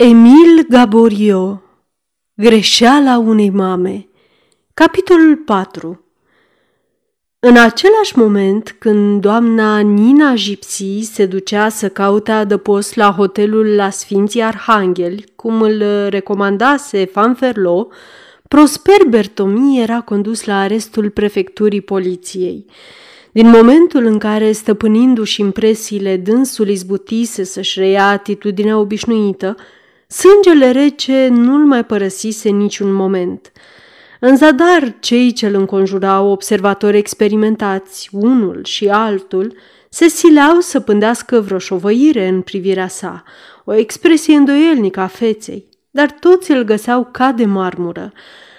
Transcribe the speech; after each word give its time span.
Emil 0.00 0.66
Gaborio 0.68 1.62
Greșeala 2.34 3.18
unei 3.18 3.50
mame 3.50 4.08
Capitolul 4.74 5.36
4 5.36 6.04
În 7.38 7.56
același 7.56 8.18
moment 8.18 8.76
când 8.78 9.20
doamna 9.20 9.78
Nina 9.78 10.34
Gipsy 10.34 11.00
se 11.00 11.26
ducea 11.26 11.68
să 11.68 11.88
caute 11.88 12.30
adăpost 12.30 12.94
la 12.94 13.12
hotelul 13.12 13.66
la 13.74 13.90
Sfinții 13.90 14.42
Arhangheli, 14.42 15.24
cum 15.36 15.62
îl 15.62 15.82
recomandase 16.08 17.04
Fanferlo, 17.04 17.88
Prosper 18.48 19.04
Bertomi 19.08 19.80
era 19.80 20.00
condus 20.00 20.44
la 20.44 20.60
arestul 20.60 21.10
prefecturii 21.10 21.80
poliției. 21.80 22.64
Din 23.32 23.48
momentul 23.48 24.04
în 24.04 24.18
care, 24.18 24.52
stăpânindu-și 24.52 25.40
impresiile, 25.40 26.16
dânsul 26.16 26.68
izbutise 26.68 27.44
să-și 27.44 27.78
reia 27.78 28.08
atitudinea 28.08 28.78
obișnuită, 28.78 29.56
Sângele 30.10 30.70
rece 30.70 31.28
nu-l 31.30 31.64
mai 31.64 31.84
părăsise 31.84 32.48
niciun 32.48 32.92
moment. 32.92 33.52
În 34.20 34.36
zadar, 34.36 34.96
cei 35.00 35.32
ce 35.32 35.46
îl 35.46 35.54
înconjurau, 35.54 36.30
observatori 36.30 36.96
experimentați, 36.96 38.08
unul 38.12 38.60
și 38.64 38.88
altul, 38.88 39.56
se 39.88 40.08
sileau 40.08 40.60
să 40.60 40.80
pândească 40.80 41.40
vreo 41.40 41.58
șovăire 41.58 42.26
în 42.26 42.40
privirea 42.40 42.88
sa, 42.88 43.22
o 43.64 43.74
expresie 43.74 44.36
îndoielnică 44.36 45.00
a 45.00 45.06
feței, 45.06 45.68
dar 45.90 46.10
toți 46.10 46.50
îl 46.50 46.62
găseau 46.62 47.08
ca 47.12 47.32
de 47.32 47.44
marmură. 47.44 48.12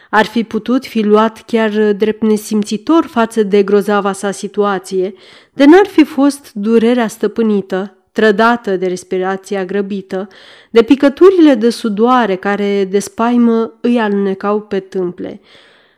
Ar 0.10 0.26
fi 0.26 0.44
putut 0.44 0.86
fi 0.86 1.02
luat 1.02 1.44
chiar 1.46 1.94
drept 1.94 2.22
nesimțitor 2.22 3.06
față 3.06 3.44
de 3.44 3.64
grozava 3.64 4.12
sa 4.12 4.32
situație, 4.32 5.14
de 5.54 5.66
n-ar 5.66 5.86
fi 5.86 6.04
fost 6.04 6.52
durerea 6.54 7.08
stăpânită, 7.08 7.99
trădată 8.12 8.76
de 8.76 8.88
respirația 8.88 9.66
grăbită, 9.66 10.28
de 10.72 10.82
picăturile 10.82 11.54
de 11.54 11.70
sudoare 11.70 12.36
care 12.36 12.86
de 12.86 13.00
spaimă 13.00 13.74
îi 13.82 14.00
alunecau 14.00 14.62
pe 14.62 14.80
tâmple. 14.80 15.42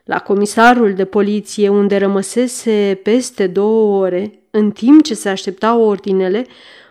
La 0.04 0.20
comisarul 0.20 0.94
de 0.94 1.06
poliție, 1.06 1.70
unde 1.70 1.98
rămăsese 1.98 3.00
peste 3.04 3.48
două 3.48 4.02
ore, 4.04 4.44
în 4.52 4.72
timp 4.72 5.04
ce 5.04 5.14
se 5.14 5.30
așteptau 5.30 5.82
ordinele, 5.82 6.46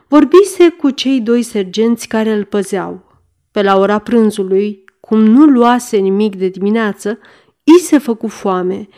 vorbise 0.09 0.69
cu 0.69 0.91
cei 0.91 1.21
doi 1.21 1.43
sergenți 1.43 2.09
care 2.09 2.33
îl 2.33 2.45
păzeau. 2.45 3.03
Pe 3.51 3.63
la 3.63 3.79
ora 3.79 3.99
prânzului, 3.99 4.85
cum 5.01 5.21
nu 5.25 5.45
luase 5.45 5.97
nimic 5.97 6.37
de 6.37 6.49
dimineață, 6.49 7.19
i 7.63 7.79
se 7.79 7.99
făcu 7.99 8.27
foame. 8.27 8.89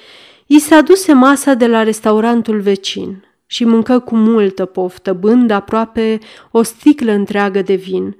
I 0.47 0.59
se 0.59 0.75
aduse 0.75 1.13
masa 1.13 1.55
de 1.55 1.67
la 1.67 1.83
restaurantul 1.83 2.61
vecin 2.61 3.25
și 3.53 3.65
mâncă 3.65 3.99
cu 3.99 4.17
multă 4.17 4.65
poftă, 4.65 5.13
bând 5.13 5.51
aproape 5.51 6.19
o 6.51 6.63
sticlă 6.63 7.13
întreagă 7.13 7.63
de 7.63 7.75
vin. 7.75 8.17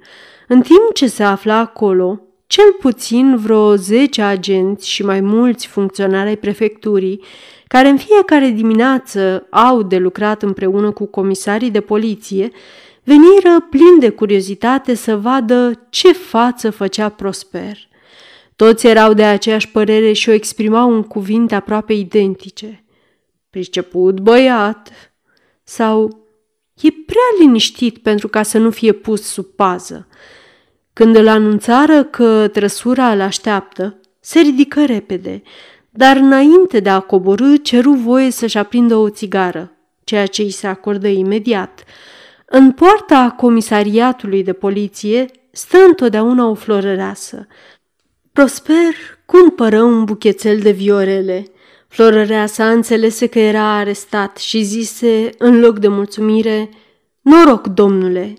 În 0.47 0.61
timp 0.61 0.93
ce 0.93 1.07
se 1.07 1.23
afla 1.23 1.57
acolo, 1.57 2.21
cel 2.47 2.75
puțin 2.79 3.37
vreo 3.37 3.75
zece 3.75 4.21
agenți 4.21 4.89
și 4.89 5.05
mai 5.05 5.21
mulți 5.21 5.67
funcționari 5.67 6.27
ai 6.27 6.37
prefecturii, 6.37 7.23
care 7.67 7.87
în 7.87 7.97
fiecare 7.97 8.47
dimineață 8.47 9.47
au 9.49 9.81
de 9.81 9.97
lucrat 9.97 10.43
împreună 10.43 10.91
cu 10.91 11.05
comisarii 11.05 11.71
de 11.71 11.81
poliție, 11.81 12.51
veniră 13.03 13.67
plin 13.69 13.99
de 13.99 14.09
curiozitate 14.09 14.93
să 14.93 15.17
vadă 15.17 15.87
ce 15.89 16.11
față 16.11 16.69
făcea 16.69 17.09
Prosper. 17.09 17.77
Toți 18.55 18.87
erau 18.87 19.13
de 19.13 19.23
aceeași 19.23 19.71
părere 19.71 20.11
și 20.11 20.29
o 20.29 20.33
exprimau 20.33 20.93
în 20.93 21.03
cuvinte 21.03 21.55
aproape 21.55 21.93
identice. 21.93 22.85
Priceput 23.49 24.19
băiat, 24.19 25.12
sau 25.63 26.23
e 26.81 26.89
prea 27.05 27.39
liniștit 27.39 27.97
pentru 27.97 28.27
ca 28.27 28.43
să 28.43 28.57
nu 28.57 28.69
fie 28.69 28.91
pus 28.91 29.21
sub 29.21 29.45
pază. 29.45 30.07
Când 30.93 31.15
îl 31.15 31.27
anunțară 31.27 32.03
că 32.03 32.47
trăsura 32.47 33.11
îl 33.11 33.21
așteaptă, 33.21 33.99
se 34.19 34.39
ridică 34.39 34.85
repede, 34.85 35.41
dar 35.89 36.17
înainte 36.17 36.79
de 36.79 36.89
a 36.89 36.99
coborâ, 36.99 37.55
ceru 37.55 37.91
voie 37.91 38.29
să-și 38.29 38.57
aprindă 38.57 38.95
o 38.95 39.09
țigară, 39.09 39.71
ceea 40.03 40.25
ce 40.25 40.41
îi 40.41 40.51
se 40.51 40.67
acordă 40.67 41.07
imediat. 41.07 41.83
În 42.45 42.71
poarta 42.71 43.35
comisariatului 43.37 44.43
de 44.43 44.53
poliție 44.53 45.25
stă 45.51 45.77
întotdeauna 45.77 46.47
o 46.47 46.53
florăreasă. 46.53 47.47
Prosper 48.31 48.93
cumpără 49.25 49.81
un 49.81 50.03
buchețel 50.03 50.59
de 50.59 50.71
viorele– 50.71 51.45
Florărea 51.93 52.45
sa 52.45 52.69
înțelese 52.69 53.27
că 53.27 53.39
era 53.39 53.75
arestat 53.75 54.37
și 54.37 54.61
zise, 54.61 55.29
în 55.37 55.59
loc 55.59 55.79
de 55.79 55.87
mulțumire, 55.87 56.69
Noroc, 57.21 57.67
domnule! 57.67 58.33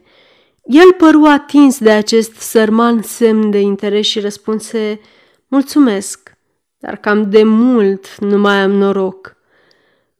El 0.64 0.92
păru 0.98 1.24
atins 1.24 1.78
de 1.78 1.90
acest 1.90 2.34
sărman 2.34 3.02
semn 3.02 3.50
de 3.50 3.60
interes 3.60 4.06
și 4.06 4.20
răspunse, 4.20 5.00
Mulțumesc, 5.48 6.36
dar 6.78 6.96
cam 6.96 7.30
de 7.30 7.42
mult 7.42 8.18
nu 8.18 8.38
mai 8.38 8.60
am 8.60 8.70
noroc. 8.70 9.36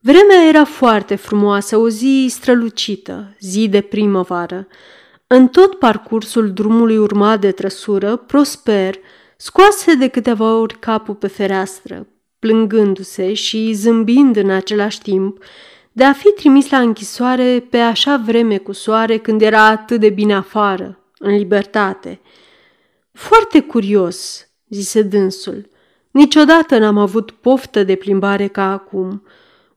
Vremea 0.01 0.49
era 0.49 0.65
foarte 0.65 1.15
frumoasă, 1.15 1.77
o 1.77 1.89
zi 1.89 2.27
strălucită, 2.31 3.37
zi 3.41 3.69
de 3.69 3.81
primăvară. 3.81 4.67
În 5.27 5.49
tot 5.49 5.79
parcursul 5.79 6.53
drumului 6.53 6.97
urmat 6.97 7.41
de 7.41 7.51
trăsură, 7.51 8.17
Prosper 8.17 8.95
scoase 9.37 9.95
de 9.95 10.09
câteva 10.09 10.59
ori 10.59 10.79
capul 10.79 11.15
pe 11.15 11.27
fereastră, 11.27 12.07
plângându-se 12.45 13.35
și 13.35 13.73
zâmbind 13.73 14.37
în 14.37 14.51
același 14.51 15.03
timp, 15.03 15.45
de 15.93 16.05
a 16.05 16.13
fi 16.13 16.29
trimis 16.29 16.71
la 16.71 16.79
închisoare 16.79 17.67
pe 17.71 17.79
așa 17.79 18.23
vreme 18.27 18.59
cu 18.59 18.73
soare 18.73 19.19
când 19.19 19.43
era 19.43 19.67
atât 19.67 20.01
de 20.01 20.09
bine 20.09 20.35
afară, 20.35 20.99
în 21.19 21.37
libertate. 21.37 22.21
Foarte 23.13 23.61
curios, 23.61 24.49
zise 24.69 25.03
dânsul. 25.03 25.69
Niciodată 26.11 26.79
n-am 26.79 26.99
avut 26.99 27.31
poftă 27.31 27.83
de 27.85 27.95
plimbare 27.95 28.47
ca 28.47 28.73
acum. 28.73 29.23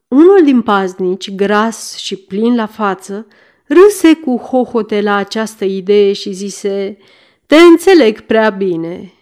Unul 0.07 0.41
din 0.44 0.61
paznici, 0.61 1.35
gras 1.35 1.95
și 1.95 2.16
plin 2.16 2.55
la 2.55 2.66
față, 2.66 3.28
râse 3.67 4.13
cu 4.13 4.38
hohote 4.38 5.01
la 5.01 5.16
această 5.16 5.66
idee 5.66 6.13
și 6.13 6.31
zise, 6.31 6.97
Te 7.45 7.55
înțeleg 7.55 8.22
prea 8.22 8.49
bine. 8.49 9.13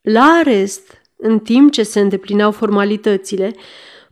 La 0.00 0.22
arest, 0.22 0.97
în 1.18 1.38
timp 1.38 1.72
ce 1.72 1.82
se 1.82 2.00
îndeplinau 2.00 2.50
formalitățile, 2.50 3.54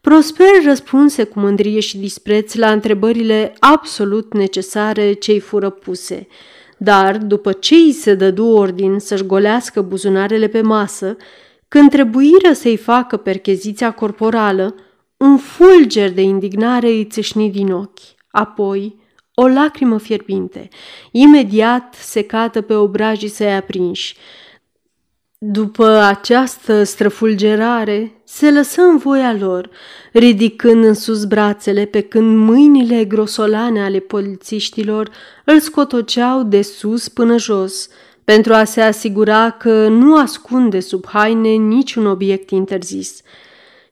Prosper 0.00 0.65
răspunse 0.65 1.25
cu 1.25 1.39
mândrie 1.39 1.81
și 1.81 1.99
dispreț 1.99 2.55
la 2.55 2.71
întrebările 2.71 3.55
absolut 3.59 4.34
necesare 4.34 5.12
ce 5.12 5.33
îi 5.33 5.41
fură 5.41 5.71
puse. 5.71 6.27
Dar, 6.78 7.17
după 7.17 7.53
ce 7.53 7.75
îi 7.75 7.93
se 7.93 8.15
dădu 8.15 8.47
ordin 8.47 8.99
să-și 8.99 9.27
golească 9.27 9.83
buzunarele 9.83 10.49
pe 10.49 10.61
masă, 10.61 11.17
când 11.69 11.91
trebuiră 11.91 12.53
să-i 12.53 12.77
facă 12.77 13.17
percheziția 13.17 13.93
corporală, 13.93 14.75
un 15.17 15.37
fulger 15.37 16.12
de 16.12 16.23
indignare 16.23 16.88
îi 16.88 17.05
țâșni 17.05 17.50
din 17.50 17.73
ochi. 17.73 18.00
Apoi, 18.31 19.00
o 19.34 19.47
lacrimă 19.47 19.99
fierbinte, 19.99 20.69
imediat 21.11 21.94
secată 21.94 22.61
pe 22.61 22.75
obrajii 22.75 23.28
săi 23.28 23.55
aprinși. 23.55 24.17
După 25.38 25.86
această 25.86 26.82
străfulgerare, 26.82 28.20
se 28.24 28.50
lăsă 28.50 28.80
în 28.80 28.97
voia 28.97 29.36
lor, 29.38 29.70
ridicând 30.12 30.84
în 30.84 30.94
sus 30.94 31.24
brațele, 31.24 31.84
pe 31.84 32.00
când 32.00 32.36
mâinile 32.38 33.04
grosolane 33.04 33.82
ale 33.82 33.98
polițiștilor 33.98 35.10
îl 35.44 35.60
scotoceau 35.60 36.42
de 36.42 36.62
sus 36.62 37.08
până 37.08 37.38
jos, 37.38 37.88
pentru 38.25 38.54
a 38.54 38.64
se 38.64 38.80
asigura 38.80 39.50
că 39.50 39.88
nu 39.88 40.16
ascunde 40.16 40.80
sub 40.80 41.06
haine 41.06 41.48
niciun 41.48 42.06
obiect 42.06 42.50
interzis. 42.50 43.20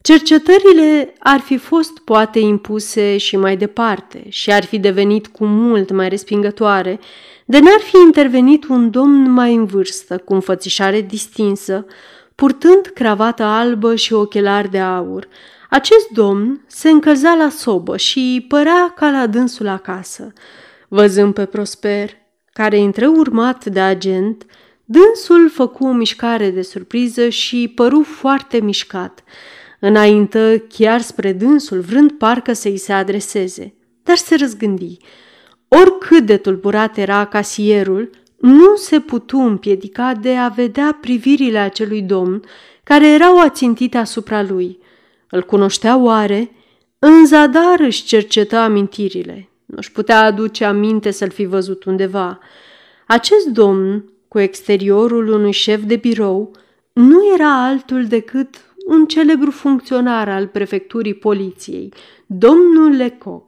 Cercetările 0.07 1.15
ar 1.19 1.41
fi 1.41 1.57
fost 1.57 1.99
poate 1.99 2.39
impuse 2.39 3.17
și 3.17 3.37
mai 3.37 3.57
departe 3.57 4.25
și 4.29 4.53
ar 4.53 4.65
fi 4.65 4.79
devenit 4.79 5.27
cu 5.27 5.45
mult 5.45 5.91
mai 5.91 6.09
respingătoare, 6.09 7.01
de 7.45 7.59
n-ar 7.59 7.81
fi 7.81 7.97
intervenit 8.07 8.65
un 8.69 8.91
domn 8.91 9.31
mai 9.31 9.55
în 9.55 9.65
vârstă, 9.65 10.19
cu 10.19 10.35
înfățișare 10.35 11.01
distinsă, 11.01 11.87
purtând 12.35 12.87
cravată 12.95 13.43
albă 13.43 13.95
și 13.95 14.13
ochelari 14.13 14.71
de 14.71 14.79
aur. 14.79 15.29
Acest 15.71 16.09
domn 16.09 16.65
se 16.67 16.91
încălza 16.91 17.35
la 17.35 17.49
sobă 17.49 17.97
și 17.97 18.45
părea 18.49 18.93
ca 18.97 19.11
la 19.11 19.27
dânsul 19.27 19.69
acasă. 19.69 20.33
Văzând 20.89 21.35
pe 21.35 21.45
Prosper, 21.45 22.11
care 22.53 22.79
intră 22.79 23.09
urmat 23.09 23.65
de 23.65 23.81
agent, 23.81 24.47
dânsul 24.85 25.51
făcu 25.51 25.85
o 25.85 25.93
mișcare 25.93 26.51
de 26.51 26.63
surpriză 26.63 27.29
și 27.29 27.73
păru 27.75 28.03
foarte 28.03 28.61
mișcat. 28.61 29.25
Înaintă 29.87 30.59
chiar 30.59 31.01
spre 31.01 31.33
dânsul, 31.33 31.81
vrând 31.81 32.11
parcă 32.11 32.53
să-i 32.53 32.77
se 32.77 32.93
adreseze, 32.93 33.75
dar 34.03 34.17
se 34.17 34.37
răzgândi– 34.37 34.97
Oricât 35.81 36.27
de 36.27 36.37
tulburat 36.37 36.97
era 36.97 37.25
casierul, 37.25 38.11
nu 38.37 38.77
se 38.77 39.01
putu 39.01 39.39
împiedica 39.39 40.15
de 40.15 40.37
a 40.37 40.49
vedea 40.49 40.99
privirile 41.01 41.59
acelui 41.59 42.03
domn 42.03 42.43
care 42.85 43.09
erau 43.09 43.41
ațintite 43.41 43.97
asupra 43.99 44.43
lui. 44.43 44.79
Îl 45.31 45.43
cunoștea 45.43 45.97
oare? 45.97 46.51
În 46.99 47.27
zadar 47.27 47.81
își 47.81 48.05
cerceta 48.05 48.63
amintirile. 48.63 49.49
Nu-și 49.67 49.93
putea 49.93 50.23
aduce 50.23 50.65
aminte 50.65 51.11
să-l 51.11 51.31
fi 51.31 51.45
văzut 51.45 51.85
undeva. 51.85 52.39
Acest 53.07 53.47
domn, 53.47 54.05
cu 54.29 54.39
exteriorul 54.39 55.29
unui 55.29 55.53
șef 55.53 55.83
de 55.83 55.97
birou, 55.97 56.51
nu 56.93 57.33
era 57.35 57.67
altul 57.67 58.07
decât 58.07 58.55
un 58.85 59.07
celebru 59.07 59.51
funcționar 59.51 60.29
al 60.29 60.47
prefecturii 60.47 61.15
poliției, 61.15 61.93
domnul 62.27 62.97
Lecoq. 62.97 63.43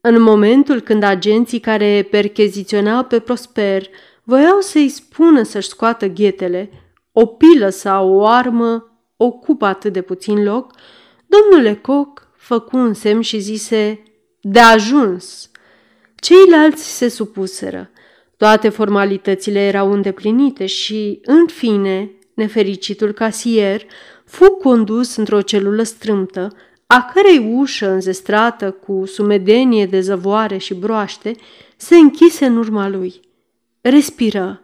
În 0.00 0.22
momentul 0.22 0.80
când 0.80 1.02
agenții 1.02 1.60
care 1.60 2.08
percheziționau 2.10 3.04
pe 3.04 3.18
Prosper 3.18 3.86
voiau 4.22 4.60
să-i 4.60 4.88
spună 4.88 5.42
să-și 5.42 5.68
scoată 5.68 6.06
ghetele, 6.06 6.70
o 7.12 7.26
pilă 7.26 7.68
sau 7.68 8.10
o 8.12 8.26
armă 8.26 8.84
ocupă 9.16 9.66
atât 9.66 9.92
de 9.92 10.02
puțin 10.02 10.42
loc, 10.42 10.74
domnul 11.26 11.72
Lecoq 11.72 12.28
făcu 12.36 12.76
un 12.76 12.94
semn 12.94 13.20
și 13.20 13.38
zise, 13.38 14.02
de 14.40 14.60
ajuns. 14.60 15.50
Ceilalți 16.14 16.96
se 16.96 17.08
supuseră. 17.08 17.90
Toate 18.36 18.68
formalitățile 18.68 19.60
erau 19.60 19.92
îndeplinite 19.92 20.66
și, 20.66 21.20
în 21.24 21.46
fine, 21.46 22.10
nefericitul 22.34 23.12
casier 23.12 23.82
fu 24.30 24.50
condus 24.50 25.16
într-o 25.16 25.40
celulă 25.40 25.82
strâmtă, 25.82 26.56
a 26.86 27.10
cărei 27.14 27.52
ușă 27.54 27.90
înzestrată 27.90 28.70
cu 28.70 29.06
sumedenie 29.06 29.86
de 29.86 30.00
zăvoare 30.00 30.56
și 30.56 30.74
broaște 30.74 31.32
se 31.76 31.96
închise 31.96 32.46
în 32.46 32.56
urma 32.56 32.88
lui. 32.88 33.20
Respiră. 33.80 34.62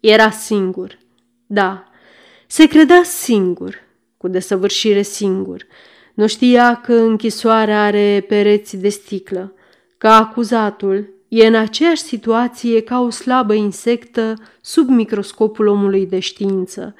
Era 0.00 0.30
singur. 0.30 0.98
Da, 1.46 1.84
se 2.46 2.66
credea 2.66 3.02
singur, 3.02 3.82
cu 4.16 4.28
desăvârșire 4.28 5.02
singur. 5.02 5.66
Nu 6.14 6.26
știa 6.26 6.80
că 6.80 6.94
închisoarea 6.94 7.84
are 7.84 8.24
pereți 8.28 8.76
de 8.76 8.88
sticlă, 8.88 9.54
că 9.98 10.08
acuzatul 10.08 11.08
e 11.28 11.46
în 11.46 11.54
aceeași 11.54 12.02
situație 12.02 12.80
ca 12.80 13.00
o 13.00 13.10
slabă 13.10 13.54
insectă 13.54 14.34
sub 14.60 14.88
microscopul 14.88 15.66
omului 15.66 16.06
de 16.06 16.18
știință. 16.18 16.94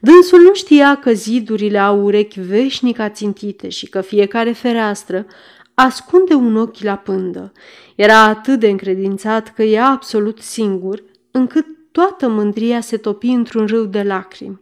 Dânsul 0.00 0.40
nu 0.40 0.54
știa 0.54 0.94
că 0.96 1.12
zidurile 1.12 1.78
au 1.78 2.02
urechi 2.02 2.40
veșnic 2.40 2.98
ațintite 2.98 3.68
și 3.68 3.88
că 3.88 4.00
fiecare 4.00 4.52
fereastră 4.52 5.26
ascunde 5.74 6.34
un 6.34 6.56
ochi 6.56 6.80
la 6.80 6.96
pândă. 6.96 7.52
Era 7.94 8.22
atât 8.22 8.58
de 8.58 8.68
încredințat 8.68 9.54
că 9.54 9.62
e 9.62 9.80
absolut 9.80 10.38
singur, 10.38 11.02
încât 11.30 11.66
toată 11.92 12.28
mândria 12.28 12.80
se 12.80 12.96
topi 12.96 13.28
într-un 13.28 13.66
râu 13.66 13.84
de 13.84 14.02
lacrimi. 14.02 14.60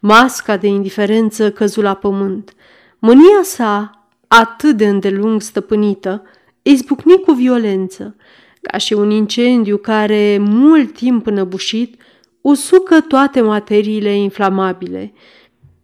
Masca 0.00 0.56
de 0.56 0.66
indiferență 0.66 1.50
căzu 1.50 1.80
la 1.80 1.94
pământ. 1.94 2.54
Mânia 2.98 3.42
sa, 3.42 4.06
atât 4.28 4.76
de 4.76 4.88
îndelung 4.88 5.40
stăpânită, 5.40 6.22
izbucni 6.62 7.20
cu 7.20 7.32
violență, 7.32 8.16
ca 8.62 8.78
și 8.78 8.92
un 8.92 9.10
incendiu 9.10 9.76
care, 9.76 10.38
mult 10.40 10.92
timp 10.92 11.26
înăbușit, 11.26 12.00
usucă 12.40 13.00
toate 13.00 13.40
materiile 13.40 14.16
inflamabile. 14.16 15.12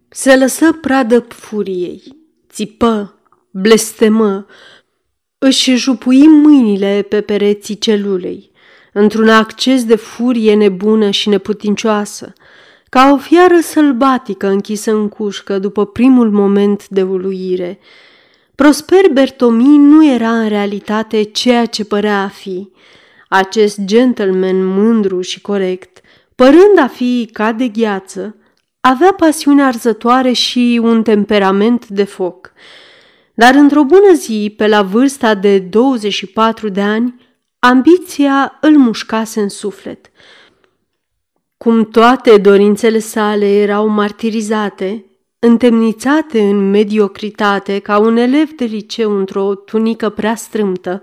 Se 0.08 0.36
lăsă 0.36 0.72
pradă 0.72 1.26
furiei, 1.28 2.02
țipă, 2.50 3.18
blestemă, 3.50 4.46
își 5.38 5.74
jupui 5.74 6.26
mâinile 6.26 7.06
pe 7.08 7.20
pereții 7.20 7.78
celulei, 7.78 8.50
într-un 8.92 9.28
acces 9.28 9.84
de 9.84 9.96
furie 9.96 10.54
nebună 10.54 11.10
și 11.10 11.28
neputincioasă, 11.28 12.32
ca 12.88 13.10
o 13.12 13.16
fiară 13.16 13.58
sălbatică 13.62 14.46
închisă 14.46 14.92
în 14.92 15.08
cușcă 15.08 15.58
după 15.58 15.86
primul 15.86 16.30
moment 16.30 16.88
de 16.88 17.02
uluire. 17.02 17.78
Prosper 18.54 19.08
Bertomi 19.12 19.76
nu 19.76 20.06
era 20.06 20.38
în 20.38 20.48
realitate 20.48 21.22
ceea 21.22 21.66
ce 21.66 21.84
părea 21.84 22.22
a 22.22 22.28
fi. 22.28 22.70
Acest 23.28 23.80
gentleman 23.80 24.66
mândru 24.66 25.20
și 25.20 25.40
corect, 25.40 26.00
părând 26.34 26.78
a 26.78 26.86
fi 26.86 27.28
ca 27.32 27.52
de 27.52 27.68
gheață, 27.68 28.36
avea 28.80 29.12
pasiune 29.12 29.62
arzătoare 29.62 30.32
și 30.32 30.80
un 30.82 31.02
temperament 31.02 31.88
de 31.88 32.04
foc. 32.04 32.52
Dar 33.34 33.54
într-o 33.54 33.84
bună 33.84 34.12
zi, 34.14 34.54
pe 34.56 34.66
la 34.66 34.82
vârsta 34.82 35.34
de 35.34 35.58
24 35.58 36.68
de 36.68 36.80
ani, 36.80 37.14
ambiția 37.58 38.58
îl 38.60 38.78
mușcase 38.78 39.40
în 39.40 39.48
suflet. 39.48 40.10
Cum 41.56 41.84
toate 41.84 42.36
dorințele 42.36 42.98
sale 42.98 43.46
erau 43.46 43.86
martirizate, 43.86 45.04
întemnițate 45.44 46.40
în 46.40 46.70
mediocritate 46.70 47.78
ca 47.78 47.98
un 47.98 48.16
elev 48.16 48.50
de 48.50 48.64
liceu 48.64 49.18
într-o 49.18 49.54
tunică 49.54 50.08
prea 50.08 50.34
strâmtă, 50.34 51.00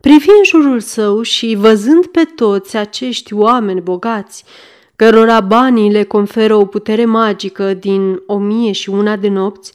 privi 0.00 0.28
în 0.28 0.44
jurul 0.44 0.80
său 0.80 1.22
și, 1.22 1.54
văzând 1.58 2.06
pe 2.06 2.24
toți 2.34 2.76
acești 2.76 3.34
oameni 3.34 3.80
bogați, 3.80 4.44
cărora 4.96 5.40
banii 5.40 5.90
le 5.90 6.02
conferă 6.02 6.54
o 6.54 6.64
putere 6.64 7.04
magică 7.04 7.74
din 7.74 8.22
o 8.26 8.38
mie 8.38 8.72
și 8.72 8.90
una 8.90 9.16
de 9.16 9.28
nopți, 9.28 9.72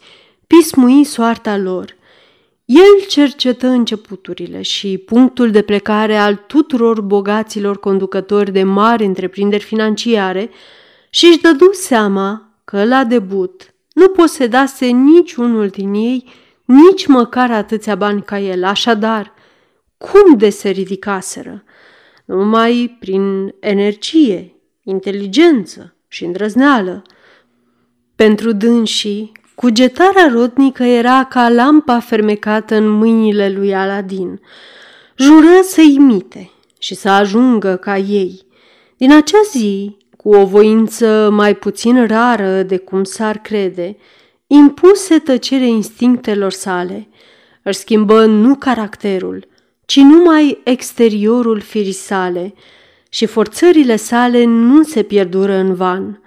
pismui 0.47 1.03
soarta 1.03 1.57
lor. 1.57 1.95
El 2.65 3.07
cercetă 3.07 3.67
începuturile 3.67 4.61
și 4.61 4.97
punctul 4.97 5.51
de 5.51 5.61
plecare 5.61 6.15
al 6.15 6.35
tuturor 6.47 7.01
bogaților 7.01 7.79
conducători 7.79 8.51
de 8.51 8.63
mari 8.63 9.05
întreprinderi 9.05 9.63
financiare 9.63 10.49
și 11.09 11.25
își 11.25 11.41
dădu 11.41 11.69
seama 11.71 12.49
că 12.63 12.85
la 12.85 13.03
debut 13.03 13.74
nu 13.95 14.07
posedase 14.07 14.85
niciunul 14.85 15.67
din 15.67 15.93
ei 15.93 16.29
nici 16.65 17.05
măcar 17.05 17.51
atâția 17.51 17.95
bani 17.95 18.21
ca 18.21 18.39
el, 18.39 18.63
așadar, 18.63 19.33
cum 19.97 20.37
de 20.37 20.49
se 20.49 20.69
ridicaseră? 20.69 21.63
Numai 22.25 22.97
prin 22.99 23.55
energie, 23.59 24.55
inteligență 24.83 25.95
și 26.07 26.23
îndrăzneală. 26.25 27.01
Pentru 28.15 28.51
dânsii, 28.51 29.31
cugetarea 29.55 30.27
rodnică 30.31 30.83
era 30.83 31.23
ca 31.23 31.49
lampa 31.49 31.99
fermecată 31.99 32.75
în 32.75 32.89
mâinile 32.89 33.49
lui 33.49 33.75
Aladin. 33.75 34.41
Jură 35.17 35.61
să 35.63 35.81
imite 35.81 36.51
și 36.79 36.95
să 36.95 37.09
ajungă 37.09 37.75
ca 37.75 37.97
ei. 37.97 38.41
Din 38.97 39.11
acea 39.11 39.41
zi, 39.51 39.97
cu 40.25 40.35
o 40.35 40.45
voință 40.45 41.29
mai 41.31 41.55
puțin 41.55 42.07
rară 42.07 42.63
de 42.63 42.77
cum 42.77 43.03
s-ar 43.03 43.37
crede, 43.37 43.97
impuse 44.47 45.19
tăcere 45.19 45.67
instinctelor 45.67 46.51
sale. 46.51 47.07
Își 47.63 47.79
schimbă 47.79 48.25
nu 48.25 48.55
caracterul, 48.55 49.47
ci 49.85 49.97
numai 49.97 50.61
exteriorul 50.63 51.59
firii 51.59 51.91
sale 51.91 52.53
și 53.09 53.25
forțările 53.25 53.95
sale 53.95 54.43
nu 54.43 54.83
se 54.83 55.03
pierdură 55.03 55.53
în 55.53 55.73
van. 55.75 56.21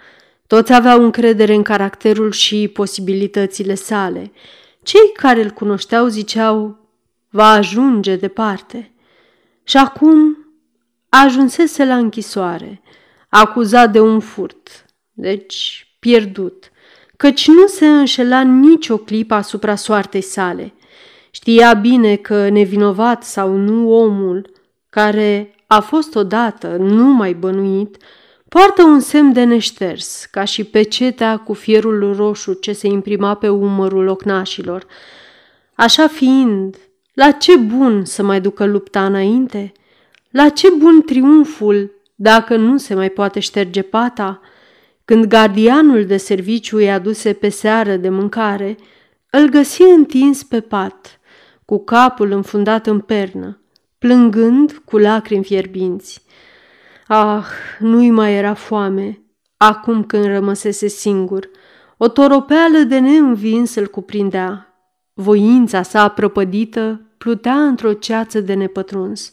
Toți 0.46 0.72
aveau 0.72 1.02
încredere 1.04 1.54
în 1.54 1.62
caracterul 1.62 2.32
și 2.32 2.68
posibilitățile 2.68 3.74
sale. 3.74 4.32
Cei 4.82 5.12
care 5.14 5.42
îl 5.42 5.50
cunoșteau 5.50 6.06
ziceau, 6.06 6.78
va 7.30 7.50
ajunge 7.50 8.16
departe. 8.16 8.92
Și 9.64 9.76
acum 9.76 10.36
ajunsese 11.08 11.84
la 11.84 11.96
închisoare, 11.96 12.82
acuzat 13.28 13.92
de 13.92 14.00
un 14.00 14.20
furt, 14.20 14.84
deci 15.12 15.86
pierdut, 15.98 16.70
căci 17.16 17.48
nu 17.48 17.66
se 17.66 17.86
înșela 17.86 18.40
nicio 18.40 18.96
clipă 18.96 19.34
asupra 19.34 19.74
soartei 19.74 20.20
sale. 20.20 20.72
Știa 21.30 21.74
bine 21.74 22.16
că 22.16 22.48
nevinovat 22.48 23.24
sau 23.24 23.56
nu 23.56 23.92
omul, 23.92 24.50
care 24.90 25.54
a 25.66 25.80
fost 25.80 26.14
odată 26.14 26.76
numai 26.76 27.34
bănuit, 27.34 27.96
poartă 28.48 28.82
un 28.82 29.00
semn 29.00 29.32
de 29.32 29.44
neșters, 29.44 30.24
ca 30.24 30.44
și 30.44 30.64
pecetea 30.64 31.36
cu 31.36 31.52
fierul 31.52 32.14
roșu 32.16 32.52
ce 32.52 32.72
se 32.72 32.86
imprima 32.86 33.34
pe 33.34 33.48
umărul 33.48 34.06
ocnașilor. 34.06 34.86
Așa 35.74 36.06
fiind, 36.06 36.76
la 37.14 37.30
ce 37.30 37.56
bun 37.56 38.04
să 38.04 38.22
mai 38.22 38.40
ducă 38.40 38.64
lupta 38.64 39.04
înainte? 39.04 39.72
La 40.30 40.48
ce 40.48 40.70
bun 40.70 41.02
triumful 41.02 41.97
dacă 42.20 42.56
nu 42.56 42.76
se 42.78 42.94
mai 42.94 43.10
poate 43.10 43.40
șterge 43.40 43.82
pata? 43.82 44.40
Când 45.04 45.24
gardianul 45.24 46.06
de 46.06 46.16
serviciu 46.16 46.76
îi 46.76 46.90
aduse 46.90 47.32
pe 47.32 47.48
seară 47.48 47.96
de 47.96 48.08
mâncare, 48.08 48.76
îl 49.30 49.48
găsi 49.48 49.82
întins 49.82 50.42
pe 50.42 50.60
pat– 50.60 51.12
cu 51.68 51.78
capul 51.78 52.30
înfundat 52.30 52.86
în 52.86 53.00
pernă, 53.00 53.60
plângând 53.98 54.82
cu 54.84 54.98
lacrimi 54.98 55.44
fierbinți. 55.44 56.22
Ah, 57.06 57.44
nu-i 57.78 58.10
mai 58.10 58.34
era 58.34 58.54
foame, 58.54 59.22
acum 59.56 60.04
când 60.04 60.24
rămăsese 60.24 60.86
singur. 60.86 61.48
O 61.96 62.08
toropeală 62.08 62.78
de 62.78 62.98
neînvins 62.98 63.74
îl 63.74 63.86
cuprindea. 63.86 64.74
Voința 65.14 65.82
sa 65.82 66.08
prăpădită 66.08 67.00
plutea 67.18 67.54
într-o 67.54 67.92
ceață 67.92 68.40
de 68.40 68.54
nepătruns. 68.54 69.30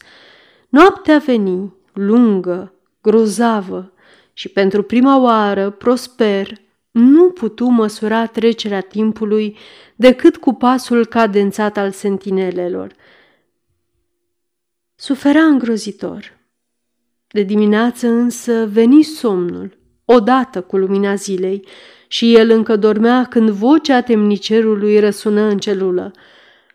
Noaptea 0.70 1.18
veni, 1.18 1.74
lungă, 1.94 2.74
grozavă, 3.06 3.94
și 4.34 4.50
pentru 4.50 4.84
prima 4.84 5.22
oară 5.22 5.70
Prosper 5.70 6.52
nu 6.92 7.30
putu 7.30 7.66
măsura 7.66 8.26
trecerea 8.26 8.82
timpului 8.82 9.58
decât 9.96 10.38
cu 10.38 10.54
pasul 10.54 11.06
cadențat 11.06 11.78
al 11.78 11.92
sentinelelor. 11.92 12.92
Suferea 14.96 15.44
îngrozitor. 15.44 16.38
De 17.28 17.42
dimineață 17.42 18.08
însă 18.08 18.68
veni 18.72 19.04
somnul, 19.04 19.78
odată 20.06 20.62
cu 20.62 20.78
lumina 20.78 21.16
zilei, 21.16 21.68
și 22.08 22.36
el 22.36 22.50
încă 22.50 22.76
dormea 22.76 23.24
când 23.24 23.50
vocea 23.50 24.02
temnicerului 24.02 25.00
răsună 25.00 25.42
în 25.42 25.58
celulă. 25.58 26.12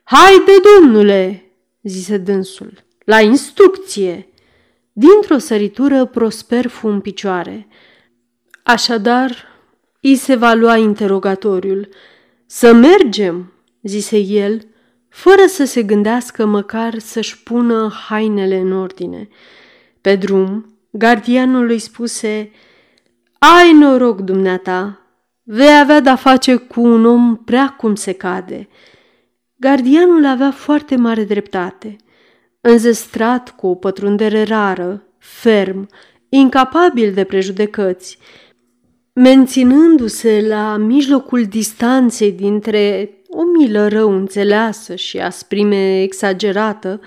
Haide, 0.03 0.53
domnule!" 0.75 1.53
zise 1.83 2.17
dânsul, 2.17 2.73
la 3.05 3.21
instrucție!" 3.21 4.30
Dintr-o 5.01 5.39
săritură 5.39 6.05
prosper 6.05 6.67
fu 6.67 6.89
în 6.89 7.01
picioare. 7.01 7.69
Așadar, 8.63 9.47
îi 10.01 10.17
se 10.17 10.35
va 10.35 10.53
lua 10.53 10.77
interogatoriul. 10.77 11.89
Să 12.47 12.73
mergem, 12.73 13.53
zise 13.83 14.19
el, 14.19 14.67
fără 15.09 15.47
să 15.47 15.65
se 15.65 15.83
gândească 15.83 16.47
măcar 16.47 16.99
să-și 16.99 17.43
pună 17.43 17.93
hainele 18.09 18.57
în 18.59 18.73
ordine. 18.73 19.29
Pe 20.01 20.17
drum, 20.17 20.79
gardianul 20.91 21.69
îi 21.69 21.79
spuse, 21.79 22.51
Ai 23.39 23.73
noroc, 23.73 24.21
dumneata, 24.21 25.01
vei 25.43 25.79
avea 25.79 26.01
de-a 26.01 26.17
face 26.17 26.57
cu 26.57 26.81
un 26.81 27.05
om 27.05 27.37
prea 27.37 27.69
cum 27.69 27.95
se 27.95 28.13
cade. 28.13 28.69
Gardianul 29.57 30.27
avea 30.27 30.51
foarte 30.51 30.97
mare 30.97 31.25
dreptate. 31.25 31.97
Înzestrat 32.61 33.55
cu 33.57 33.67
o 33.67 33.75
pătrundere 33.75 34.43
rară, 34.43 35.03
ferm, 35.19 35.89
incapabil 36.29 37.13
de 37.13 37.25
prejudecăți, 37.25 38.19
menținându-se 39.13 40.45
la 40.49 40.77
mijlocul 40.77 41.45
distanței 41.45 42.33
dintre 42.33 43.11
o 43.29 43.43
milă 43.59 43.89
rău 43.89 44.11
înțeleasă 44.11 44.95
și 44.95 45.19
asprime 45.19 46.03
exagerată, 46.03 47.01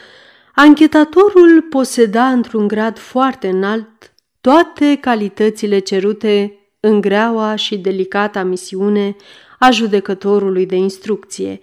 anchetatorul 0.55 1.61
poseda 1.69 2.27
într-un 2.29 2.67
grad 2.67 2.97
foarte 2.97 3.47
înalt 3.47 4.13
toate 4.41 4.97
calitățile 5.01 5.79
cerute 5.79 6.57
în 6.79 7.01
greaua 7.01 7.55
și 7.55 7.77
delicata 7.77 8.43
misiune 8.43 9.15
a 9.59 9.71
judecătorului 9.71 10.65
de 10.65 10.75
instrucție. 10.75 11.59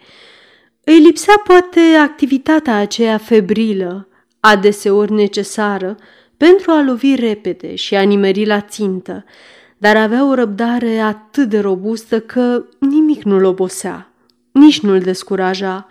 Îi 0.84 0.98
lipsea 0.98 1.34
poate 1.44 1.80
activitatea 1.80 2.76
aceea 2.76 3.18
febrilă, 3.18 4.08
adeseori 4.40 5.12
necesară, 5.12 5.96
pentru 6.36 6.70
a 6.70 6.82
lovi 6.82 7.14
repede 7.14 7.74
și 7.74 7.94
a 7.94 8.02
nimeri 8.02 8.46
la 8.46 8.60
țintă, 8.60 9.24
dar 9.78 9.96
avea 9.96 10.28
o 10.28 10.34
răbdare 10.34 10.98
atât 10.98 11.48
de 11.48 11.58
robustă 11.58 12.20
că 12.20 12.64
nimic 12.78 13.22
nu-l 13.22 13.44
obosea, 13.44 14.12
nici 14.52 14.80
nu-l 14.80 14.98
descuraja. 14.98 15.86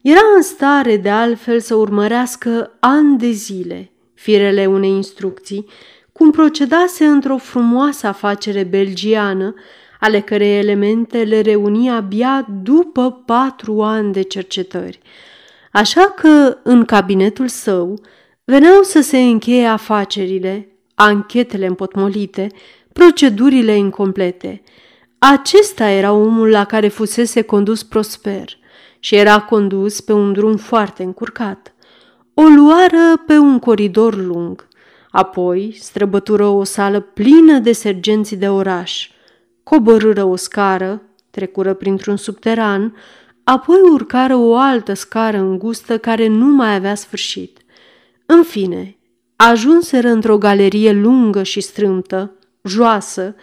Era 0.00 0.20
în 0.36 0.42
stare 0.42 0.96
de 0.96 1.10
altfel 1.10 1.60
să 1.60 1.74
urmărească 1.74 2.76
ani 2.80 3.18
de 3.18 3.30
zile 3.30 3.90
firele 4.14 4.66
unei 4.66 4.90
instrucții, 4.90 5.66
cum 6.12 6.30
procedase 6.30 7.04
într-o 7.04 7.36
frumoasă 7.36 8.06
afacere 8.06 8.62
belgiană, 8.62 9.54
ale 10.00 10.20
cărei 10.20 10.58
elemente 10.58 11.22
le 11.22 11.40
reunia 11.40 11.94
abia 11.94 12.46
după 12.62 13.22
patru 13.26 13.82
ani 13.82 14.12
de 14.12 14.22
cercetări. 14.22 15.00
Așa 15.72 16.14
că, 16.16 16.58
în 16.62 16.84
cabinetul 16.84 17.48
său, 17.48 18.00
veneau 18.44 18.82
să 18.82 19.00
se 19.00 19.18
încheie 19.18 19.66
afacerile, 19.66 20.68
anchetele 20.94 21.66
împotmolite, 21.66 22.46
procedurile 22.92 23.76
incomplete. 23.76 24.62
Acesta 25.18 25.88
era 25.88 26.12
omul 26.12 26.48
la 26.48 26.64
care 26.64 26.88
fusese 26.88 27.42
condus 27.42 27.82
Prosper 27.82 28.58
și 28.98 29.14
era 29.14 29.40
condus 29.40 30.00
pe 30.00 30.12
un 30.12 30.32
drum 30.32 30.56
foarte 30.56 31.02
încurcat. 31.02 31.74
O 32.34 32.42
luară 32.42 33.22
pe 33.26 33.38
un 33.38 33.58
coridor 33.58 34.16
lung, 34.16 34.68
apoi 35.10 35.76
străbătură 35.80 36.46
o 36.46 36.64
sală 36.64 37.00
plină 37.00 37.58
de 37.58 37.72
sergenții 37.72 38.36
de 38.36 38.48
oraș, 38.48 39.10
coborâră 39.62 40.24
o 40.24 40.36
scară, 40.36 41.02
trecură 41.30 41.74
printr-un 41.74 42.16
subteran, 42.16 42.94
apoi 43.44 43.80
urcară 43.92 44.36
o 44.36 44.56
altă 44.56 44.94
scară 44.94 45.38
îngustă 45.38 45.98
care 45.98 46.26
nu 46.26 46.46
mai 46.46 46.74
avea 46.74 46.94
sfârșit. 46.94 47.58
În 48.26 48.42
fine, 48.42 48.96
ajunseră 49.36 50.08
într-o 50.08 50.38
galerie 50.38 50.92
lungă 50.92 51.42
și 51.42 51.60
strâmtă, 51.60 52.32
joasă, 52.62 53.34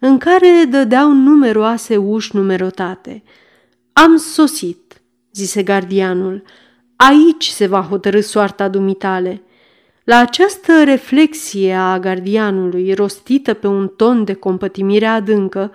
în 0.00 0.18
care 0.18 0.66
dădeau 0.70 1.12
numeroase 1.12 1.96
uși 1.96 2.36
numerotate. 2.36 3.22
Am 3.92 4.16
sosit, 4.16 5.02
zise 5.32 5.62
gardianul, 5.62 6.42
aici 6.96 7.46
se 7.46 7.66
va 7.66 7.80
hotărâ 7.80 8.20
soarta 8.20 8.68
dumitale. 8.68 9.42
La 10.06 10.18
această 10.18 10.84
reflexie 10.84 11.74
a 11.74 11.98
gardianului, 11.98 12.94
rostită 12.94 13.54
pe 13.54 13.66
un 13.66 13.88
ton 13.88 14.24
de 14.24 14.34
compătimire 14.34 15.06
adâncă, 15.06 15.70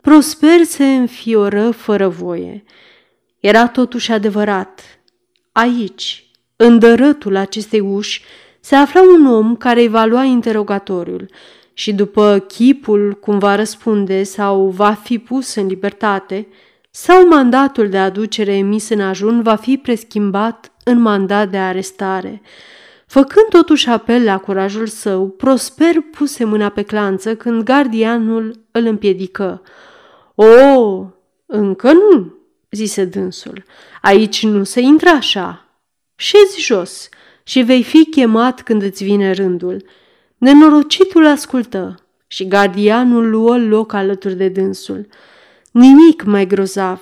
Prosper 0.00 0.62
se 0.64 0.84
înfioră 0.84 1.70
fără 1.70 2.08
voie. 2.08 2.64
Era 3.38 3.68
totuși 3.68 4.12
adevărat. 4.12 4.80
Aici, 5.52 6.30
în 6.56 6.78
dărătul 6.78 7.36
acestei 7.36 7.80
uși, 7.80 8.22
se 8.60 8.74
afla 8.74 9.02
un 9.02 9.26
om 9.26 9.56
care 9.56 9.80
îi 9.80 9.88
va 9.88 10.04
lua 10.04 10.24
interogatoriul 10.24 11.30
și 11.72 11.92
după 11.92 12.44
chipul 12.48 13.18
cum 13.20 13.38
va 13.38 13.54
răspunde 13.54 14.22
sau 14.22 14.68
va 14.68 14.92
fi 14.92 15.18
pus 15.18 15.54
în 15.54 15.66
libertate, 15.66 16.46
sau 16.90 17.28
mandatul 17.28 17.88
de 17.88 17.98
aducere 17.98 18.56
emis 18.56 18.88
în 18.88 19.00
ajun 19.00 19.42
va 19.42 19.54
fi 19.54 19.76
preschimbat 19.76 20.72
în 20.84 21.00
mandat 21.00 21.50
de 21.50 21.56
arestare. 21.56 22.42
Făcând 23.10 23.46
totuși 23.48 23.88
apel 23.88 24.24
la 24.24 24.38
curajul 24.38 24.86
său, 24.86 25.28
Prosper 25.28 26.00
puse 26.00 26.44
mâna 26.44 26.68
pe 26.68 26.82
clanță 26.82 27.36
când 27.36 27.62
gardianul 27.62 28.64
îl 28.70 28.86
împiedică. 28.86 29.62
O, 30.34 31.06
încă 31.46 31.92
nu, 31.92 32.34
zise 32.70 33.04
dânsul. 33.04 33.64
Aici 34.02 34.42
nu 34.42 34.64
se 34.64 34.80
intră 34.80 35.08
așa. 35.08 35.66
Șezi 36.16 36.60
jos 36.60 37.08
și 37.42 37.60
vei 37.62 37.82
fi 37.82 38.04
chemat 38.04 38.62
când 38.62 38.82
îți 38.82 39.04
vine 39.04 39.32
rândul. 39.32 39.84
Nenorocitul 40.38 41.26
ascultă 41.26 41.94
și 42.26 42.48
gardianul 42.48 43.30
luă 43.30 43.58
loc 43.58 43.92
alături 43.92 44.34
de 44.34 44.48
dânsul. 44.48 45.06
Nimic 45.70 46.22
mai 46.22 46.46
grozav, 46.46 47.00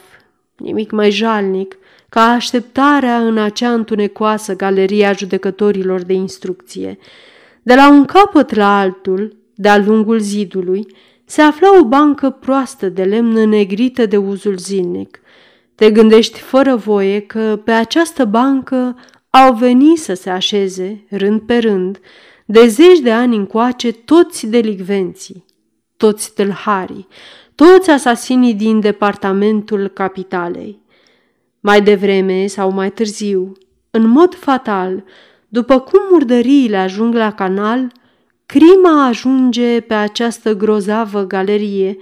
nimic 0.56 0.90
mai 0.90 1.10
jalnic 1.10 1.78
ca 2.08 2.20
așteptarea 2.20 3.18
în 3.18 3.38
acea 3.38 3.72
întunecoasă 3.72 4.56
galerie 4.56 5.06
a 5.06 5.12
judecătorilor 5.12 6.02
de 6.02 6.12
instrucție. 6.12 6.98
De 7.62 7.74
la 7.74 7.90
un 7.90 8.04
capăt 8.04 8.54
la 8.54 8.78
altul, 8.78 9.36
de-a 9.54 9.78
lungul 9.78 10.18
zidului, 10.18 10.86
se 11.24 11.42
afla 11.42 11.78
o 11.78 11.84
bancă 11.84 12.30
proastă 12.30 12.88
de 12.88 13.02
lemn 13.02 13.48
negrită 13.48 14.06
de 14.06 14.16
uzul 14.16 14.56
zilnic. 14.56 15.20
Te 15.74 15.90
gândești 15.90 16.38
fără 16.38 16.76
voie 16.76 17.20
că 17.20 17.60
pe 17.64 17.70
această 17.70 18.24
bancă 18.24 18.96
au 19.30 19.54
venit 19.54 19.98
să 19.98 20.14
se 20.14 20.30
așeze, 20.30 21.04
rând 21.10 21.40
pe 21.40 21.58
rând, 21.58 22.00
de 22.44 22.66
zeci 22.66 22.98
de 22.98 23.12
ani 23.12 23.36
încoace 23.36 23.92
toți 23.92 24.46
delicvenții, 24.46 25.44
toți 25.96 26.34
tâlharii, 26.34 27.06
toți 27.54 27.90
asasinii 27.90 28.54
din 28.54 28.80
departamentul 28.80 29.88
capitalei. 29.88 30.82
Mai 31.60 31.82
devreme 31.82 32.46
sau 32.46 32.70
mai 32.70 32.90
târziu, 32.90 33.52
în 33.90 34.06
mod 34.06 34.34
fatal, 34.34 35.04
după 35.48 35.78
cum 35.78 36.00
murdăriile 36.10 36.76
ajung 36.76 37.14
la 37.14 37.32
canal, 37.32 37.92
crima 38.46 39.06
ajunge 39.06 39.80
pe 39.80 39.94
această 39.94 40.56
grozavă 40.56 41.26
galerie 41.26 41.96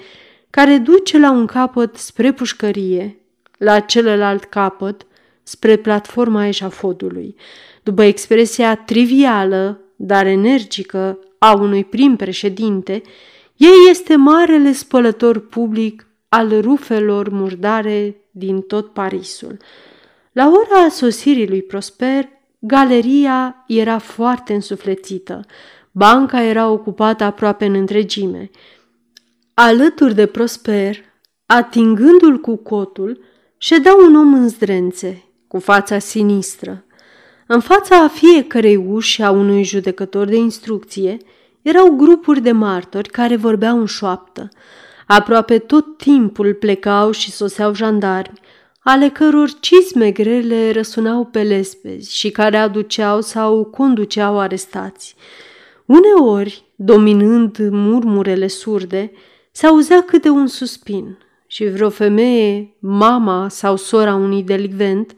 care 0.50 0.78
duce 0.78 1.18
la 1.18 1.30
un 1.30 1.46
capăt 1.46 1.96
spre 1.96 2.32
pușcărie, 2.32 3.18
la 3.58 3.80
celălalt 3.80 4.44
capăt 4.44 5.06
spre 5.42 5.76
platforma 5.76 6.46
eșafodului. 6.46 7.34
După 7.82 8.02
expresia 8.02 8.74
trivială 8.74 9.80
dar 9.96 10.26
energică 10.26 11.18
a 11.38 11.52
unui 11.52 11.84
prim 11.84 12.16
președinte, 12.16 13.02
ei 13.56 13.90
este 13.90 14.16
marele 14.16 14.72
spălător 14.72 15.38
public 15.38 16.06
al 16.28 16.60
rufelor 16.60 17.28
murdare 17.28 18.16
din 18.30 18.60
tot 18.60 18.92
Parisul. 18.92 19.56
La 20.32 20.48
ora 20.48 20.88
sosirii 20.88 21.48
lui 21.48 21.62
Prosper, 21.62 22.28
galeria 22.58 23.64
era 23.66 23.98
foarte 23.98 24.54
însuflețită. 24.54 25.44
Banca 25.90 26.42
era 26.42 26.68
ocupată 26.68 27.24
aproape 27.24 27.64
în 27.64 27.74
întregime. 27.74 28.50
Alături 29.54 30.14
de 30.14 30.26
Prosper, 30.26 30.96
atingându-l 31.46 32.38
cu 32.38 32.56
cotul, 32.56 33.20
ședea 33.56 33.94
un 33.94 34.16
om 34.16 34.34
în 34.34 34.48
zdrențe, 34.48 35.24
cu 35.46 35.58
fața 35.58 35.98
sinistră. 35.98 36.84
În 37.46 37.60
fața 37.60 38.08
fiecărei 38.08 38.76
uși 38.76 39.22
a 39.22 39.30
unui 39.30 39.64
judecător 39.64 40.26
de 40.26 40.36
instrucție 40.36 41.16
erau 41.62 41.90
grupuri 41.90 42.40
de 42.40 42.52
martori 42.52 43.08
care 43.08 43.36
vorbeau 43.36 43.78
în 43.78 43.86
șoaptă. 43.86 44.48
Aproape 45.06 45.58
tot 45.58 45.96
timpul 45.96 46.54
plecau 46.54 47.10
și 47.10 47.30
soseau 47.30 47.74
jandarmi, 47.74 48.40
ale 48.80 49.08
căror 49.08 49.50
cizme 49.60 50.10
grele 50.10 50.70
răsunau 50.72 51.24
pe 51.24 51.42
lespezi 51.42 52.16
și 52.16 52.30
care 52.30 52.56
aduceau 52.56 53.20
sau 53.20 53.64
conduceau 53.64 54.38
arestați. 54.38 55.14
Uneori, 55.86 56.64
dominând 56.76 57.68
murmurele 57.70 58.46
surde, 58.46 59.12
se 59.52 59.66
auzea 59.66 60.02
câte 60.02 60.28
un 60.28 60.46
suspin 60.46 61.18
și 61.46 61.64
vreo 61.64 61.90
femeie, 61.90 62.76
mama 62.78 63.48
sau 63.48 63.76
sora 63.76 64.14
unui 64.14 64.42
delicvent, 64.42 65.14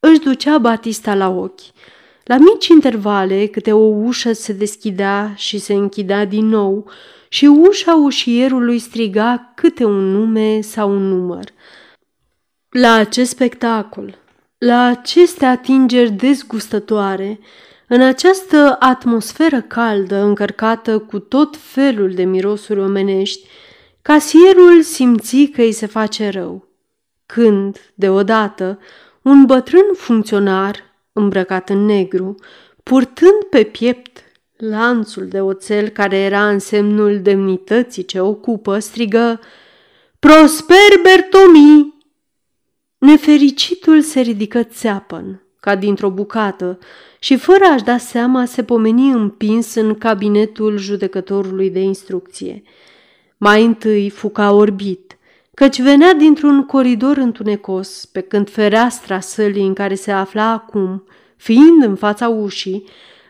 își 0.00 0.20
ducea 0.20 0.58
Batista 0.58 1.14
la 1.14 1.28
ochi. 1.28 1.60
La 2.24 2.36
mici 2.36 2.66
intervale, 2.66 3.46
câte 3.46 3.72
o 3.72 3.84
ușă 3.84 4.32
se 4.32 4.52
deschidea 4.52 5.32
și 5.36 5.58
se 5.58 5.72
închidea 5.72 6.24
din 6.24 6.46
nou 6.46 6.90
și 7.34 7.46
ușa 7.46 7.94
ușierului 7.94 8.78
striga 8.78 9.52
câte 9.54 9.84
un 9.84 10.12
nume 10.12 10.60
sau 10.60 10.90
un 10.90 11.08
număr. 11.08 11.44
La 12.68 12.92
acest 12.92 13.30
spectacol, 13.30 14.18
la 14.58 14.84
aceste 14.84 15.44
atingeri 15.44 16.10
dezgustătoare, 16.10 17.40
în 17.88 18.00
această 18.00 18.76
atmosferă 18.78 19.60
caldă, 19.60 20.16
încărcată 20.16 20.98
cu 20.98 21.18
tot 21.18 21.56
felul 21.56 22.14
de 22.14 22.24
mirosuri 22.24 22.80
omenești, 22.80 23.48
casierul 24.02 24.82
simți 24.82 25.44
că 25.44 25.62
îi 25.62 25.72
se 25.72 25.86
face 25.86 26.28
rău. 26.28 26.68
Când, 27.26 27.92
deodată, 27.94 28.78
un 29.22 29.44
bătrân 29.44 29.86
funcționar, 29.96 30.82
îmbrăcat 31.12 31.68
în 31.68 31.84
negru, 31.84 32.34
purtând 32.82 33.42
pe 33.50 33.62
piept 33.62 34.23
lanțul 34.56 35.26
de 35.26 35.40
oțel 35.40 35.88
care 35.88 36.16
era 36.16 36.48
în 36.48 36.58
semnul 36.58 37.20
demnității 37.22 38.04
ce 38.04 38.20
ocupă, 38.20 38.78
strigă 38.78 39.40
Prosper 40.18 41.00
Bertomi! 41.02 41.94
Nefericitul 42.98 44.00
se 44.00 44.20
ridică 44.20 44.62
țeapăn, 44.62 45.42
ca 45.60 45.76
dintr-o 45.76 46.10
bucată, 46.10 46.78
și 47.18 47.36
fără 47.36 47.64
a-și 47.64 47.84
da 47.84 47.96
seama 47.96 48.44
se 48.44 48.64
pomeni 48.64 49.10
împins 49.10 49.74
în 49.74 49.94
cabinetul 49.94 50.76
judecătorului 50.76 51.70
de 51.70 51.80
instrucție. 51.80 52.62
Mai 53.36 53.64
întâi 53.64 54.10
fuca 54.10 54.52
orbit, 54.52 55.18
căci 55.54 55.80
venea 55.80 56.14
dintr-un 56.14 56.66
coridor 56.66 57.16
întunecos, 57.16 58.04
pe 58.04 58.20
când 58.20 58.50
fereastra 58.50 59.20
sălii 59.20 59.66
în 59.66 59.74
care 59.74 59.94
se 59.94 60.12
afla 60.12 60.50
acum, 60.50 61.04
fiind 61.36 61.82
în 61.82 61.96
fața 61.96 62.28
ușii, 62.28 62.84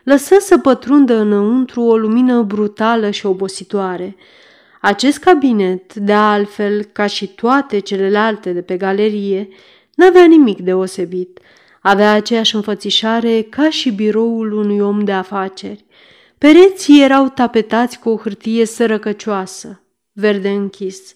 lăsă 0.05 0.35
să 0.39 0.57
pătrundă 0.57 1.15
înăuntru 1.15 1.81
o 1.81 1.97
lumină 1.97 2.41
brutală 2.41 3.09
și 3.09 3.25
obositoare. 3.25 4.15
Acest 4.81 5.17
cabinet, 5.17 5.93
de 5.93 6.13
altfel 6.13 6.83
ca 6.83 7.05
și 7.05 7.27
toate 7.27 7.79
celelalte 7.79 8.51
de 8.51 8.61
pe 8.61 8.77
galerie, 8.77 9.47
n-avea 9.95 10.25
nimic 10.25 10.59
deosebit. 10.59 11.39
Avea 11.81 12.11
aceeași 12.11 12.55
înfățișare 12.55 13.41
ca 13.41 13.69
și 13.69 13.91
biroul 13.91 14.51
unui 14.51 14.79
om 14.79 15.03
de 15.03 15.11
afaceri. 15.11 15.85
Pereții 16.37 17.03
erau 17.03 17.29
tapetați 17.29 17.99
cu 17.99 18.09
o 18.09 18.17
hârtie 18.17 18.65
sărăcăcioasă, 18.65 19.81
verde 20.11 20.49
închis, 20.49 21.15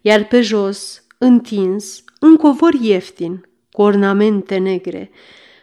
iar 0.00 0.24
pe 0.24 0.40
jos, 0.40 1.04
întins, 1.18 2.04
un 2.20 2.36
covor 2.36 2.72
ieftin, 2.72 3.48
cu 3.72 3.82
ornamente 3.82 4.56
negre. 4.56 5.10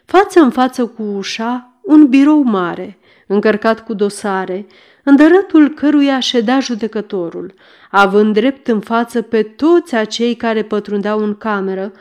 Față 0.06 0.40
în 0.40 0.50
față 0.50 0.86
cu 0.86 1.04
ușa, 1.04 1.67
un 1.88 2.08
birou 2.08 2.42
mare, 2.42 2.98
încărcat 3.28 3.86
cu 3.86 3.94
dosare, 3.94 4.66
în 5.04 5.16
dărătul 5.16 5.70
căruia 5.70 6.20
ședea 6.20 6.60
judecătorul, 6.60 7.54
având 7.92 8.34
drept 8.34 8.68
în 8.68 8.80
față 8.80 9.22
pe 9.22 9.44
toți 9.44 9.96
acei 9.96 10.36
care 10.36 10.64
pătrundeau 10.64 11.20
în 11.20 11.36
cameră, 11.36 11.92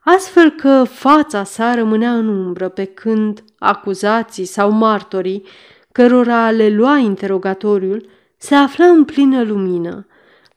astfel 0.00 0.50
că 0.50 0.84
fața 0.84 1.44
sa 1.44 1.74
rămânea 1.74 2.12
în 2.12 2.28
umbră 2.28 2.68
pe 2.68 2.84
când 2.84 3.44
acuzații 3.58 4.44
sau 4.44 4.70
martorii, 4.70 5.46
cărora 5.92 6.50
le 6.50 6.68
lua 6.68 6.96
interogatoriul, 6.96 8.08
se 8.36 8.54
afla 8.54 8.86
în 8.86 9.04
plină 9.04 9.42
lumină. 9.42 10.06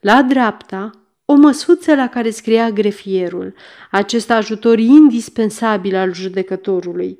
La 0.00 0.22
dreapta, 0.22 0.90
o 1.24 1.34
măsuță 1.34 1.94
la 1.94 2.08
care 2.08 2.30
scria 2.30 2.70
grefierul, 2.70 3.54
acest 3.90 4.30
ajutor 4.30 4.78
indispensabil 4.78 5.96
al 5.96 6.14
judecătorului. 6.14 7.18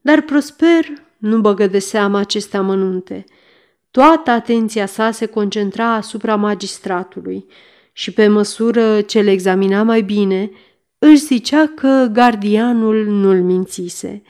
Dar 0.00 0.20
Prosper 0.20 0.84
nu 1.26 1.38
băgă 1.38 1.66
de 1.66 1.78
seamă 1.78 2.18
aceste 2.18 2.56
amănunte. 2.56 3.24
Toată 3.90 4.30
atenția 4.30 4.86
sa 4.86 5.10
se 5.10 5.26
concentra 5.26 5.92
asupra 5.92 6.36
magistratului 6.36 7.46
și 7.92 8.12
pe 8.12 8.28
măsură 8.28 9.00
ce 9.00 9.20
le 9.20 9.30
examina 9.30 9.82
mai 9.82 10.02
bine, 10.02 10.50
își 10.98 11.24
zicea 11.24 11.72
că 11.74 12.08
gardianul 12.12 13.06
nu-l 13.06 13.42
mințise. 13.42 14.22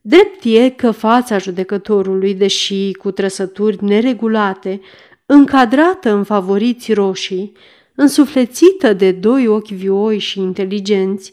Drept 0.00 0.44
e 0.44 0.68
că 0.68 0.90
fața 0.90 1.38
judecătorului, 1.38 2.34
deși 2.34 2.92
cu 2.92 3.10
trăsături 3.10 3.84
neregulate, 3.84 4.80
încadrată 5.26 6.10
în 6.10 6.24
favoriți 6.24 6.92
roșii, 6.92 7.52
însuflețită 7.94 8.92
de 8.92 9.12
doi 9.12 9.46
ochi 9.46 9.68
vioi 9.68 10.18
și 10.18 10.40
inteligenți, 10.40 11.32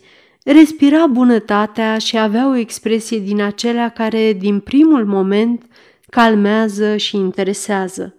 respira 0.51 1.07
bunătatea 1.07 1.97
și 1.97 2.17
avea 2.17 2.49
o 2.49 2.55
expresie 2.55 3.19
din 3.19 3.41
acelea 3.41 3.89
care, 3.89 4.33
din 4.33 4.59
primul 4.59 5.05
moment, 5.05 5.63
calmează 6.09 6.97
și 6.97 7.15
interesează. 7.15 8.15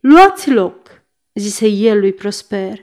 Luați 0.00 0.50
loc, 0.50 1.02
zise 1.34 1.68
el 1.68 1.98
lui 1.98 2.12
Prosper. 2.12 2.78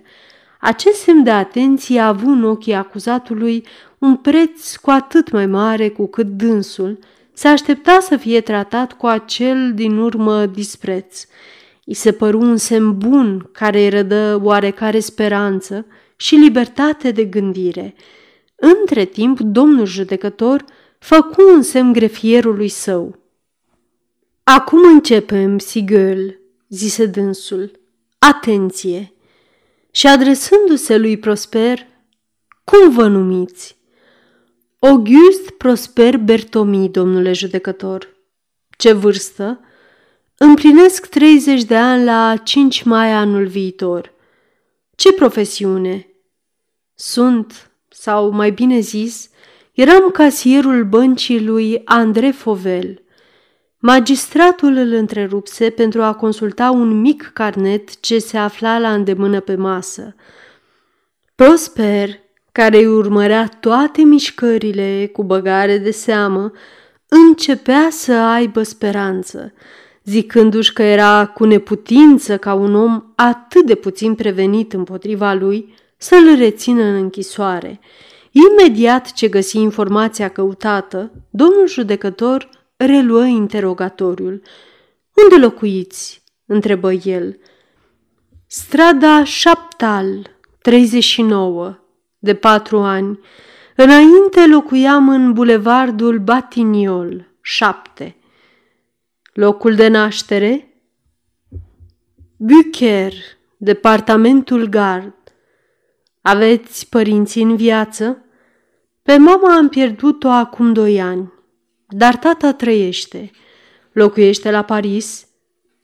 Acest 0.60 1.02
semn 1.02 1.24
de 1.24 1.32
atenție 1.32 2.00
a 2.00 2.08
avut 2.08 2.34
în 2.34 2.44
ochii 2.44 2.74
acuzatului 2.74 3.66
un 3.98 4.16
preț 4.16 4.76
cu 4.76 4.90
atât 4.90 5.32
mai 5.32 5.46
mare 5.46 5.90
cu 5.90 6.08
cât 6.08 6.28
dânsul 6.28 7.00
se 7.34 7.48
aștepta 7.48 8.00
să 8.02 8.18
fie 8.18 8.42
tratat 8.42 8.94
cu 8.94 9.06
acel 9.06 9.74
din 9.74 9.98
urmă 9.98 10.46
dispreț. 10.46 11.26
I 11.84 11.94
se 11.94 12.12
păru 12.12 12.40
un 12.40 12.58
semn 12.58 12.98
bun 12.98 13.50
care 13.52 13.80
îi 13.80 13.90
rădă 13.90 14.40
oarecare 14.44 15.00
speranță 15.00 15.86
și 16.16 16.36
libertate 16.36 17.12
de 17.12 17.24
gândire. 17.24 17.96
Între 18.56 19.06
timp, 19.06 19.40
domnul 19.40 19.86
judecător 19.86 20.66
făcu 21.00 21.50
un 21.54 21.62
semn 21.62 21.94
grefierului 21.94 22.70
său. 22.70 23.20
Acum 24.44 24.84
începem, 24.84 25.58
Sigăl, 25.58 26.40
zise 26.70 27.06
dânsul. 27.06 27.80
Atenție! 28.18 29.14
Și 29.92 30.08
adresându-se 30.08 30.98
lui 30.98 31.18
Prosper, 31.18 31.88
cum 32.64 32.92
vă 32.92 33.08
numiți? 33.08 33.78
August 34.80 35.50
Prosper 35.50 36.18
Bertomi, 36.18 36.90
domnule 36.90 37.34
judecător. 37.34 38.16
Ce 38.78 38.92
vârstă? 38.92 39.60
Împlinesc 40.38 41.06
30 41.06 41.64
de 41.64 41.76
ani 41.76 42.04
la 42.04 42.36
5 42.44 42.84
mai 42.84 43.12
anul 43.12 43.48
viitor. 43.48 44.14
Ce 44.96 45.14
profesiune? 45.14 46.08
Sunt, 46.94 47.72
sau 47.98 48.30
mai 48.30 48.52
bine 48.52 48.80
zis, 48.80 49.30
eram 49.74 50.10
casierul 50.10 50.84
băncii 50.84 51.46
lui 51.46 51.82
André 51.86 52.32
Fovel. 52.32 53.02
Magistratul 53.80 54.76
îl 54.76 54.92
întrerupse 54.92 55.70
pentru 55.70 56.02
a 56.02 56.14
consulta 56.14 56.72
un 56.72 57.00
mic 57.02 57.32
carnet 57.34 58.00
ce 58.00 58.20
se 58.20 58.38
afla 58.38 58.80
la 58.80 58.94
îndemână 58.94 59.40
pe 59.40 59.56
masă. 59.56 60.16
Prosper, 61.36 62.10
care 62.52 62.78
îi 62.78 62.88
urmărea 62.88 63.50
toate 63.60 64.02
mișcările 64.02 65.10
cu 65.14 65.24
băgare 65.24 65.78
de 65.78 65.92
seamă, 65.92 66.52
începea 67.08 67.88
să 67.92 68.14
aibă 68.14 68.64
speranță– 68.64 69.54
zicându-și 70.06 70.74
că 70.74 70.84
era 70.84 71.26
cu 71.26 71.44
neputință 71.44 72.38
ca 72.38 72.54
un 72.54 72.76
om 72.76 73.04
atât 73.16 73.66
de 73.66 73.76
puțin 73.76 74.16
prevenit 74.16 74.74
împotriva 74.74 75.34
lui 75.34 75.76
să-l 76.06 76.36
rețină 76.36 76.84
în 76.84 76.96
închisoare. 76.96 77.80
Imediat 78.32 79.12
ce 79.12 79.28
găsi 79.28 79.58
informația 79.58 80.30
căutată, 80.30 81.12
domnul 81.30 81.68
judecător 81.68 82.50
reluă 82.76 83.26
interogatoriul. 83.26 84.42
Unde 85.24 85.46
locuiți?" 85.46 86.24
întrebă 86.46 86.92
el. 86.92 87.40
Strada 88.48 89.24
Șaptal, 89.24 90.38
39, 90.62 91.80
de 92.20 92.36
patru 92.36 92.78
ani. 92.78 93.20
Înainte 93.76 94.48
locuiam 94.48 95.10
în 95.10 95.34
bulevardul 95.34 96.20
Batiniol, 96.20 97.28
7. 97.42 98.16
Locul 99.34 99.76
de 99.76 99.88
naștere? 99.88 100.82
Bucher, 102.38 103.14
departamentul 103.58 104.66
Gard. 104.66 105.25
Aveți 106.28 106.90
părinți 106.90 107.40
în 107.40 107.56
viață? 107.56 108.26
Pe 109.02 109.18
mama 109.18 109.56
am 109.56 109.70
pierdut-o 109.70 110.30
acum 110.30 110.74
doi 110.74 111.02
ani, 111.02 111.34
dar 111.88 112.16
tata 112.16 112.54
trăiește. 112.54 113.32
Locuiește 113.92 114.52
la 114.52 114.62
Paris? 114.62 115.28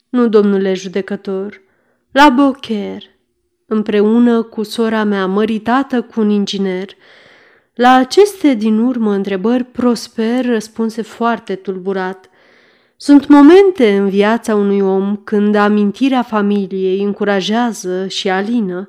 Nu, 0.08 0.28
domnule 0.28 0.74
judecător, 0.74 1.60
la 2.12 2.28
Beaucaire, 2.28 3.18
împreună 3.66 4.42
cu 4.42 4.62
sora 4.62 5.04
mea 5.04 5.26
măritată 5.26 6.02
cu 6.02 6.20
un 6.20 6.30
inginer. 6.30 6.88
La 7.74 7.92
aceste 7.94 8.54
din 8.54 8.78
urmă 8.78 9.12
întrebări, 9.12 9.64
Prosper 9.64 10.44
răspunse 10.44 11.02
foarte 11.02 11.54
tulburat. 11.54 12.30
Sunt 12.96 13.26
momente 13.26 13.96
în 13.96 14.08
viața 14.08 14.54
unui 14.54 14.80
om 14.80 15.16
când 15.16 15.54
amintirea 15.54 16.22
familiei 16.22 17.02
încurajează 17.02 18.06
și 18.06 18.28
alină, 18.28 18.88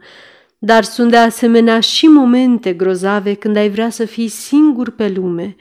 dar 0.66 0.84
sunt 0.84 1.12
de 1.12 1.18
asemenea 1.18 1.80
și 1.80 2.08
momente 2.08 2.74
grozave 2.74 3.34
când 3.34 3.56
ai 3.56 3.70
vrea 3.70 3.90
să 3.90 4.06
fii 4.06 4.28
singur 4.28 4.90
pe 4.90 5.10
lume 5.10 5.56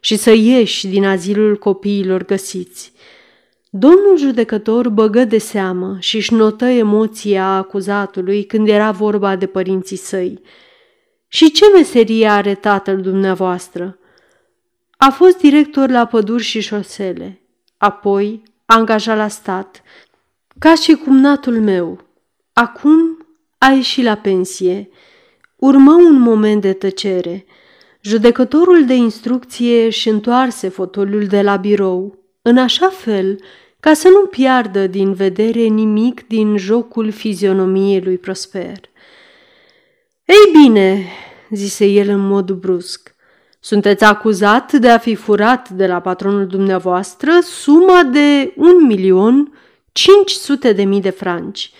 și 0.00 0.16
să 0.16 0.30
ieși 0.30 0.86
din 0.86 1.04
azilul 1.04 1.56
copiilor 1.56 2.24
găsiți. 2.24 2.92
Domnul 3.70 4.16
judecător 4.16 4.88
băgă 4.88 5.24
de 5.24 5.38
seamă 5.38 5.96
și 5.98 6.16
își 6.16 6.34
notă 6.34 6.64
emoția 6.64 7.46
acuzatului 7.46 8.44
când 8.44 8.68
era 8.68 8.90
vorba 8.90 9.36
de 9.36 9.46
părinții 9.46 9.96
săi. 9.96 10.42
Și 11.28 11.50
ce 11.50 11.64
meserie 11.74 12.28
are 12.28 12.54
tatăl 12.54 13.00
dumneavoastră?" 13.00 13.98
A 14.96 15.10
fost 15.10 15.38
director 15.38 15.90
la 15.90 16.06
păduri 16.06 16.42
și 16.42 16.60
șosele, 16.60 17.40
apoi 17.76 18.42
angajat 18.64 19.16
la 19.16 19.28
stat, 19.28 19.82
ca 20.58 20.74
și 20.74 20.92
cumnatul 20.94 21.60
meu. 21.60 22.00
Acum 22.52 23.17
a 23.58 23.70
ieșit 23.70 24.04
la 24.04 24.14
pensie. 24.14 24.90
Urmă 25.56 25.92
un 25.92 26.20
moment 26.20 26.60
de 26.60 26.72
tăcere. 26.72 27.44
Judecătorul 28.00 28.84
de 28.86 28.94
instrucție 28.94 29.84
își 29.84 30.08
întoarse 30.08 30.68
fotoliul 30.68 31.26
de 31.26 31.42
la 31.42 31.56
birou, 31.56 32.18
în 32.42 32.58
așa 32.58 32.88
fel 32.88 33.40
ca 33.80 33.92
să 33.94 34.08
nu 34.08 34.26
piardă 34.26 34.86
din 34.86 35.12
vedere 35.12 35.60
nimic 35.60 36.26
din 36.26 36.56
jocul 36.56 37.10
fizionomiei 37.10 38.00
lui 38.00 38.18
Prosper. 38.18 38.80
Ei 40.24 40.62
bine, 40.62 41.06
zise 41.50 41.86
el 41.86 42.08
în 42.08 42.26
mod 42.26 42.50
brusc, 42.50 43.14
sunteți 43.60 44.04
acuzat 44.04 44.72
de 44.72 44.88
a 44.88 44.98
fi 44.98 45.14
furat 45.14 45.68
de 45.68 45.86
la 45.86 46.00
patronul 46.00 46.46
dumneavoastră 46.46 47.30
suma 47.42 48.02
de 48.02 48.52
un 48.56 48.86
milion 48.86 49.52
cinci 49.92 50.30
sute 50.30 50.72
de 50.72 50.82
mii 50.84 51.00
de 51.00 51.10
franci. 51.10 51.72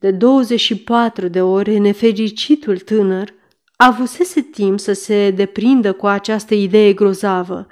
De 0.00 0.10
24 0.10 1.28
de 1.28 1.42
ore, 1.42 1.78
nefericitul 1.78 2.78
tânăr 2.78 3.34
avusese 3.76 4.40
timp 4.40 4.80
să 4.80 4.92
se 4.92 5.30
deprindă 5.30 5.92
cu 5.92 6.06
această 6.06 6.54
idee 6.54 6.92
grozavă, 6.92 7.66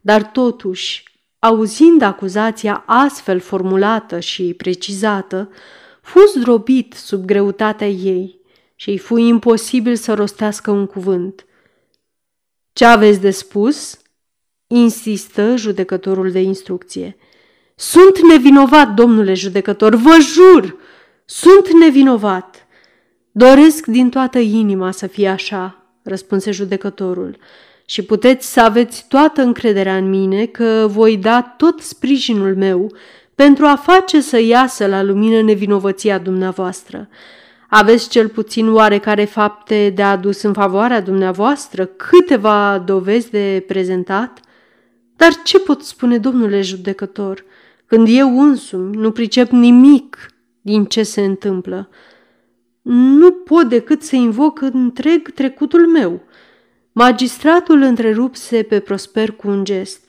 dar 0.00 0.22
totuși, 0.22 1.04
auzind 1.38 2.02
acuzația 2.02 2.84
astfel 2.86 3.40
formulată 3.40 4.20
și 4.20 4.54
precizată, 4.56 5.50
fu 6.00 6.18
zdrobit 6.36 6.92
sub 6.92 7.24
greutatea 7.24 7.88
ei 7.88 8.40
și 8.74 8.90
îi 8.90 8.98
fu 8.98 9.16
imposibil 9.16 9.96
să 9.96 10.14
rostească 10.14 10.70
un 10.70 10.86
cuvânt. 10.86 11.46
Ce 12.72 12.84
aveți 12.84 13.20
de 13.20 13.30
spus?" 13.30 13.98
insistă 14.66 15.56
judecătorul 15.56 16.30
de 16.30 16.40
instrucție. 16.40 17.16
Sunt 17.74 18.20
nevinovat, 18.28 18.94
domnule 18.94 19.34
judecător, 19.34 19.94
vă 19.94 20.16
jur, 20.20 20.76
sunt 21.26 21.72
nevinovat. 21.72 22.66
Doresc 23.32 23.86
din 23.86 24.10
toată 24.10 24.38
inima 24.38 24.90
să 24.90 25.06
fie 25.06 25.28
așa, 25.28 25.86
răspunse 26.02 26.50
judecătorul, 26.50 27.36
și 27.84 28.02
puteți 28.02 28.52
să 28.52 28.60
aveți 28.60 29.04
toată 29.08 29.42
încrederea 29.42 29.96
în 29.96 30.08
mine 30.08 30.46
că 30.46 30.86
voi 30.90 31.16
da 31.16 31.42
tot 31.42 31.80
sprijinul 31.80 32.56
meu 32.56 32.92
pentru 33.34 33.64
a 33.64 33.76
face 33.76 34.20
să 34.20 34.40
iasă 34.40 34.86
la 34.86 35.02
lumină 35.02 35.42
nevinovăția 35.42 36.18
dumneavoastră. 36.18 37.08
Aveți 37.68 38.08
cel 38.08 38.28
puțin 38.28 38.72
oarecare 38.72 39.24
fapte 39.24 39.92
de 39.94 40.02
adus 40.02 40.42
în 40.42 40.52
favoarea 40.52 41.00
dumneavoastră, 41.00 41.84
câteva 41.84 42.78
dovezi 42.78 43.30
de 43.30 43.64
prezentat? 43.66 44.40
Dar 45.16 45.32
ce 45.44 45.58
pot 45.58 45.82
spune, 45.82 46.18
domnule 46.18 46.60
judecător, 46.60 47.44
când 47.86 48.06
eu 48.10 48.40
însumi 48.40 48.96
nu 48.96 49.10
pricep 49.10 49.50
nimic 49.50 50.35
din 50.66 50.84
ce 50.84 51.02
se 51.02 51.24
întâmplă? 51.24 51.88
Nu 52.82 53.32
pot 53.32 53.68
decât 53.68 54.02
să 54.02 54.16
invoc 54.16 54.60
întreg 54.60 55.30
trecutul 55.30 55.86
meu. 55.86 56.20
Magistratul 56.92 57.80
întrerupse 57.80 58.62
pe 58.62 58.80
Prosper 58.80 59.30
cu 59.32 59.48
un 59.48 59.64
gest. 59.64 60.00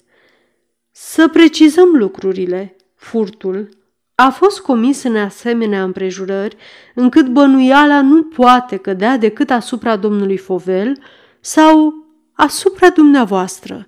Să 0.92 1.28
precizăm 1.28 1.90
lucrurile. 1.90 2.76
Furtul 2.96 3.70
a 4.16 4.30
fost 4.30 4.60
comis 4.60 5.04
în 5.04 5.16
asemenea 5.16 5.84
împrejurări, 5.84 6.56
încât 6.96 7.28
bănuiala 7.28 8.02
nu 8.02 8.24
poate 8.24 8.78
cădea 8.78 9.18
decât 9.18 9.50
asupra 9.50 9.96
domnului 9.96 10.38
Fovel 10.38 11.00
sau 11.40 11.94
asupra 12.34 12.90
dumneavoastră. 12.90 13.88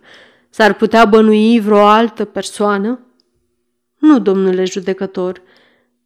S-ar 0.49 0.73
putea 0.73 1.05
bănui 1.05 1.59
vreo 1.59 1.85
altă 1.85 2.25
persoană? 2.25 2.99
Nu, 3.97 4.19
domnule 4.19 4.63
judecător. 4.63 5.41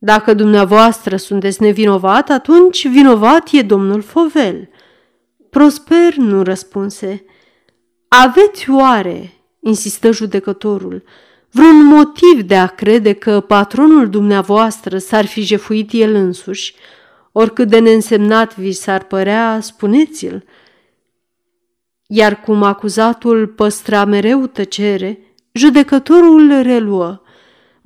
Dacă 0.05 0.33
dumneavoastră 0.33 1.15
sunteți 1.15 1.61
nevinovat, 1.61 2.29
atunci 2.29 2.87
vinovat 2.87 3.49
e 3.51 3.61
domnul 3.61 4.01
Fovel. 4.01 4.69
Prosper 5.49 6.15
nu 6.15 6.43
răspunse. 6.43 7.25
Aveți 8.07 8.69
oare, 8.69 9.33
insistă 9.59 10.11
judecătorul, 10.11 11.03
vreun 11.51 11.85
motiv 11.85 12.41
de 12.41 12.55
a 12.55 12.65
crede 12.65 13.13
că 13.13 13.39
patronul 13.39 14.09
dumneavoastră 14.09 14.97
s-ar 14.97 15.25
fi 15.25 15.41
jefuit 15.41 15.89
el 15.91 16.13
însuși, 16.13 16.75
oricât 17.31 17.67
de 17.69 17.79
neînsemnat 17.79 18.57
vi 18.57 18.71
s-ar 18.71 19.03
părea, 19.03 19.59
spuneți-l. 19.61 20.43
Iar 22.07 22.41
cum 22.41 22.63
acuzatul 22.63 23.47
păstra 23.47 24.05
mereu 24.05 24.47
tăcere, 24.47 25.19
judecătorul 25.51 26.61
reluă. 26.61 27.22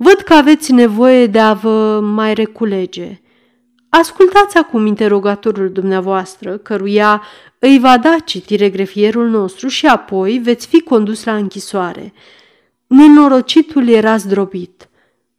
Văd 0.00 0.14
că 0.14 0.34
aveți 0.34 0.72
nevoie 0.72 1.26
de 1.26 1.38
a 1.38 1.52
vă 1.52 2.00
mai 2.00 2.34
reculege. 2.34 3.20
Ascultați 3.88 4.56
acum 4.56 4.86
interogatorul 4.86 5.72
dumneavoastră, 5.72 6.56
căruia 6.56 7.22
îi 7.58 7.78
va 7.78 7.98
da 7.98 8.16
citire 8.24 8.70
grefierul 8.70 9.28
nostru 9.28 9.68
și 9.68 9.86
apoi 9.86 10.40
veți 10.42 10.66
fi 10.66 10.80
condus 10.80 11.24
la 11.24 11.36
închisoare. 11.36 12.12
Nenorocitul 12.86 13.88
era 13.88 14.16
zdrobit. 14.16 14.88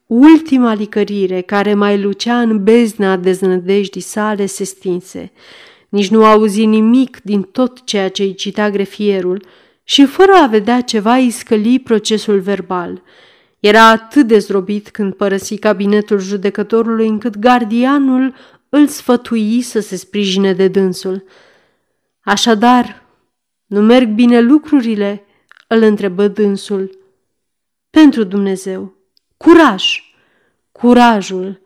Ultima 0.06 0.74
licărire 0.74 1.41
care 1.41 1.74
mai 1.74 2.02
lucea 2.02 2.39
în 2.41 2.63
bezna 2.63 3.17
deznădejdii 3.17 4.02
sale 4.02 4.45
se 4.45 4.63
stinse. 4.63 5.32
Nici 5.89 6.10
nu 6.10 6.26
auzi 6.26 6.65
nimic 6.65 7.19
din 7.24 7.41
tot 7.41 7.84
ceea 7.84 8.10
ce 8.10 8.24
îi 8.24 8.34
cita 8.34 8.69
grefierul 8.69 9.45
și 9.84 10.06
fără 10.06 10.32
a 10.34 10.48
vedea 10.48 10.82
ceva 10.82 11.15
îi 11.15 11.30
scăli 11.30 11.80
procesul 11.80 12.39
verbal. 12.39 13.02
Era 13.60 13.89
atât 13.89 14.28
de 14.28 14.39
zdrobit 14.39 14.89
când 14.89 15.13
părăsi 15.13 15.58
cabinetul 15.58 16.19
judecătorului 16.19 17.08
încât 17.08 17.38
gardianul 17.38 18.36
îl 18.69 18.88
sfătui 18.88 19.62
să 19.62 19.80
se 19.80 19.95
sprijine 19.95 20.54
de 20.54 20.67
dânsul. 20.67 21.24
Așadar, 22.19 23.04
nu 23.65 23.82
merg 23.82 24.10
bine 24.10 24.39
lucrurile?" 24.39 25.24
îl 25.72 25.82
întrebă 25.82 26.28
dânsul 26.28 26.98
pentru 27.89 28.24
Dumnezeu. 28.24 28.93
Curaj! 29.38 29.84
Curajul! 30.72 31.62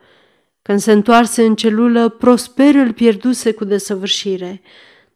Când 0.62 0.80
se 0.80 0.92
întoarse 0.92 1.46
în 1.46 1.56
celulă, 1.56 2.10
Prosper 2.10 2.76
îl 2.76 2.94
pierduse 2.94 3.52
cu 3.52 3.64
desăvârșire, 3.64 4.62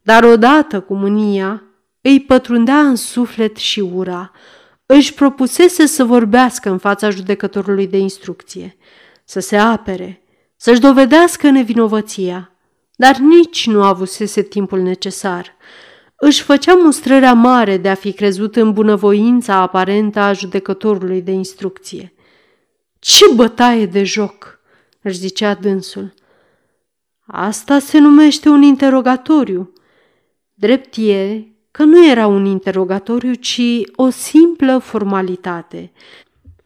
dar 0.02 0.24
odată 0.24 0.82
cu 0.82 0.96
mânia 0.96 1.64
îi 2.02 2.22
pătrundea 2.22 2.80
în 2.80 2.96
suflet 2.96 3.56
și 3.56 3.80
ura. 3.80 4.32
Își 4.90 5.14
propusese 5.14 5.86
să 5.86 6.04
vorbească 6.04 6.70
în 6.70 6.78
fața 6.78 7.10
judecătorului 7.10 7.88
de 7.88 7.98
instrucție, 7.98 8.78
să 9.24 9.40
se 9.40 9.58
apere, 9.58 10.22
să-și 10.56 10.80
dovedească 10.80 11.50
nevinovăția, 11.50 12.52
dar 12.96 13.18
nici 13.18 13.68
nu 13.68 13.84
avusese 13.84 14.42
timpul 14.42 14.82
necesar 14.82 15.58
își 16.20 16.42
făcea 16.42 16.76
mustrărea 16.76 17.34
mare 17.34 17.78
de 17.78 17.90
a 17.90 17.94
fi 17.94 18.14
crezut 18.14 18.56
în 18.56 18.74
bunăvoința 18.74 19.56
aparentă 19.56 20.20
a 20.20 20.34
judecătorului 20.34 21.22
de 21.22 21.32
instrucție. 21.32 22.14
Ce 23.00 23.26
bătaie 23.36 23.86
de 23.86 24.04
joc!" 24.04 24.60
își 25.02 25.18
zicea 25.18 25.54
dânsul. 25.54 26.14
Asta 27.26 27.80
se 27.80 28.00
numește 28.00 28.50
un 28.50 28.62
interogatoriu. 28.62 29.74
Drept 30.54 30.96
e 30.98 31.46
că 31.78 31.84
nu 31.84 32.08
era 32.08 32.28
un 32.28 32.46
interogatoriu, 32.46 33.34
ci 33.34 33.62
o 33.96 34.10
simplă 34.10 34.78
formalitate. 34.78 35.92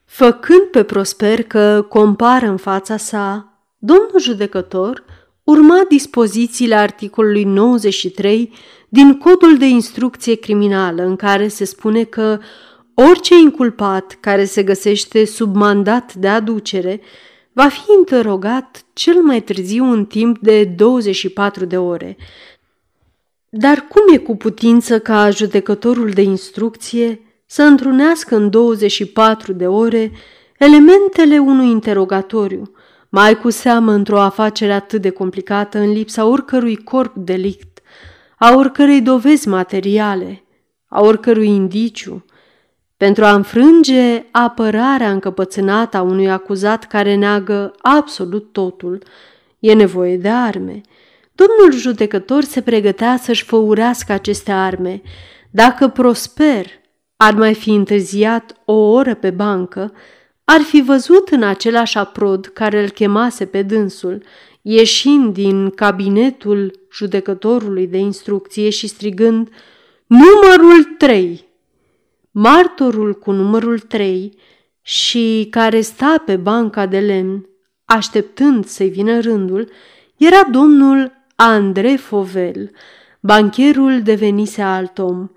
Făcând 0.05 0.61
pe 0.61 0.83
Prosper 0.83 1.43
că 1.43 1.85
compară 1.89 2.45
în 2.45 2.57
fața 2.57 2.97
sa, 2.97 3.53
domnul 3.77 4.19
judecător 4.19 5.03
urma 5.43 5.85
dispozițiile 5.89 6.75
articolului 6.75 7.43
93 7.43 8.53
din 8.89 9.17
codul 9.17 9.57
de 9.57 9.65
instrucție 9.65 10.35
criminală 10.35 11.03
în 11.03 11.15
care 11.15 11.47
se 11.47 11.65
spune 11.65 12.03
că 12.03 12.39
orice 12.93 13.35
inculpat 13.35 14.17
care 14.19 14.45
se 14.45 14.63
găsește 14.63 15.25
sub 15.25 15.55
mandat 15.55 16.13
de 16.13 16.27
aducere 16.27 17.01
va 17.53 17.67
fi 17.67 17.81
interogat 17.97 18.85
cel 18.93 19.21
mai 19.21 19.41
târziu 19.41 19.83
în 19.83 20.05
timp 20.05 20.39
de 20.39 20.63
24 20.63 21.65
de 21.65 21.77
ore. 21.77 22.17
Dar 23.53 23.85
cum 23.89 24.13
e 24.13 24.17
cu 24.17 24.35
putință 24.35 24.99
ca 24.99 25.29
judecătorul 25.29 26.09
de 26.09 26.21
instrucție 26.21 27.21
să 27.45 27.63
întrunească 27.63 28.35
în 28.35 28.49
24 28.49 29.53
de 29.53 29.67
ore 29.67 30.11
elementele 30.57 31.37
unui 31.37 31.69
interogatoriu, 31.69 32.71
mai 33.09 33.37
cu 33.37 33.49
seamă 33.49 33.91
într-o 33.91 34.19
afacere 34.19 34.73
atât 34.73 35.01
de 35.01 35.09
complicată 35.09 35.79
în 35.79 35.91
lipsa 35.91 36.25
oricărui 36.25 36.75
corp 36.75 37.15
delict, 37.15 37.79
a 38.37 38.55
oricărei 38.55 39.01
dovezi 39.01 39.47
materiale, 39.47 40.43
a 40.87 41.01
oricărui 41.01 41.47
indiciu, 41.47 42.25
pentru 42.97 43.25
a 43.25 43.33
înfrânge 43.33 44.25
apărarea 44.31 45.11
încăpățânată 45.11 45.97
a 45.97 46.01
unui 46.01 46.31
acuzat 46.31 46.87
care 46.87 47.15
neagă 47.15 47.73
absolut 47.81 48.51
totul, 48.51 49.03
e 49.59 49.73
nevoie 49.73 50.17
de 50.17 50.29
arme. 50.29 50.81
Domnul 51.41 51.79
judecător 51.79 52.43
se 52.43 52.61
pregătea 52.61 53.17
să-și 53.17 53.43
făurească 53.43 54.11
aceste 54.11 54.51
arme. 54.51 55.01
Dacă 55.51 55.87
Prosper 55.87 56.65
ar 57.15 57.33
mai 57.33 57.53
fi 57.53 57.69
întârziat 57.69 58.61
o 58.65 58.73
oră 58.73 59.15
pe 59.15 59.29
bancă, 59.29 59.93
ar 60.43 60.61
fi 60.61 60.81
văzut 60.81 61.29
în 61.29 61.43
același 61.43 61.97
aprod 61.97 62.45
care 62.45 62.81
îl 62.81 62.89
chemase 62.89 63.45
pe 63.45 63.61
dânsul, 63.61 64.23
ieșind 64.61 65.33
din 65.33 65.69
cabinetul 65.69 66.79
judecătorului 66.93 67.87
de 67.87 67.97
instrucție 67.97 68.69
și 68.69 68.87
strigând 68.87 69.49
Numărul 70.05 70.83
trei! 70.97 71.49
Martorul 72.31 73.13
cu 73.13 73.31
numărul 73.31 73.79
trei 73.79 74.37
și 74.81 75.47
care 75.49 75.81
sta 75.81 76.23
pe 76.25 76.35
banca 76.35 76.85
de 76.85 76.99
lemn, 76.99 77.45
așteptând 77.85 78.65
să-i 78.65 78.89
vină 78.89 79.19
rândul, 79.19 79.69
era 80.17 80.43
domnul 80.51 81.19
Andrei 81.43 81.97
Fovel, 81.97 82.71
bancherul 83.19 84.01
devenise 84.01 84.61
alt 84.61 84.97
om. 84.97 85.29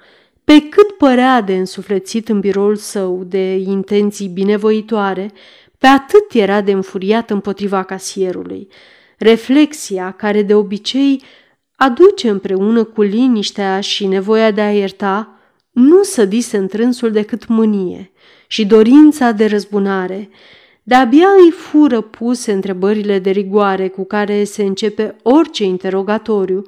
Pe 0.44 0.68
cât 0.68 0.90
părea 0.90 1.40
de 1.40 1.56
însuflețit 1.56 2.28
în 2.28 2.40
biroul 2.40 2.76
său 2.76 3.24
de 3.26 3.56
intenții 3.56 4.28
binevoitoare, 4.28 5.30
pe 5.78 5.86
atât 5.86 6.32
era 6.32 6.60
de 6.60 6.72
înfuriat 6.72 7.30
împotriva 7.30 7.82
casierului. 7.82 8.68
Reflexia, 9.18 10.10
care 10.10 10.42
de 10.42 10.54
obicei 10.54 11.22
aduce 11.76 12.28
împreună 12.28 12.84
cu 12.84 13.02
liniștea 13.02 13.80
și 13.80 14.06
nevoia 14.06 14.50
de 14.50 14.60
a 14.60 14.72
ierta, 14.72 15.38
nu 15.70 16.02
sădise 16.02 16.56
în 16.56 16.66
trânsul 16.66 17.10
decât 17.10 17.46
mânie 17.46 18.12
și 18.46 18.66
dorința 18.66 19.30
de 19.30 19.46
răzbunare. 19.46 20.28
De-abia 20.86 21.28
îi 21.44 21.50
fură 21.50 22.00
puse 22.00 22.52
întrebările 22.52 23.18
de 23.18 23.30
rigoare 23.30 23.88
cu 23.88 24.04
care 24.04 24.44
se 24.44 24.62
începe 24.62 25.16
orice 25.22 25.64
interogatoriu 25.64 26.62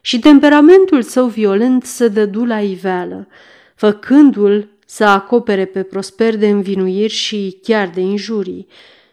și 0.00 0.18
temperamentul 0.18 1.02
său 1.02 1.26
violent 1.26 1.84
se 1.84 2.08
dădu 2.08 2.44
la 2.44 2.60
iveală, 2.60 3.28
făcându-l 3.74 4.68
să 4.86 5.04
acopere 5.04 5.64
pe 5.64 5.82
prosper 5.82 6.36
de 6.36 6.48
învinuiri 6.48 7.12
și 7.12 7.58
chiar 7.62 7.88
de 7.88 8.00
injurii. 8.00 8.66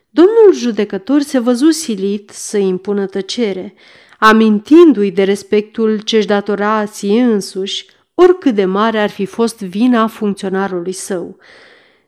Domnul 0.10 0.54
judecător 0.54 1.22
se 1.22 1.40
văzu 1.40 1.70
silit 1.70 2.30
să 2.30 2.58
impună 2.58 3.06
tăcere, 3.06 3.74
amintindu-i 4.20 5.12
de 5.12 5.24
respectul 5.24 6.00
ce-și 6.00 6.28
datora 6.28 6.86
sie 6.86 7.22
însuși, 7.24 7.86
oricât 8.14 8.56
de 8.56 8.66
mare 8.66 9.00
ar 9.00 9.10
fi 9.10 9.26
fost 9.26 9.60
vina 9.60 10.08
funcționarului 10.08 10.92
său. 10.92 11.38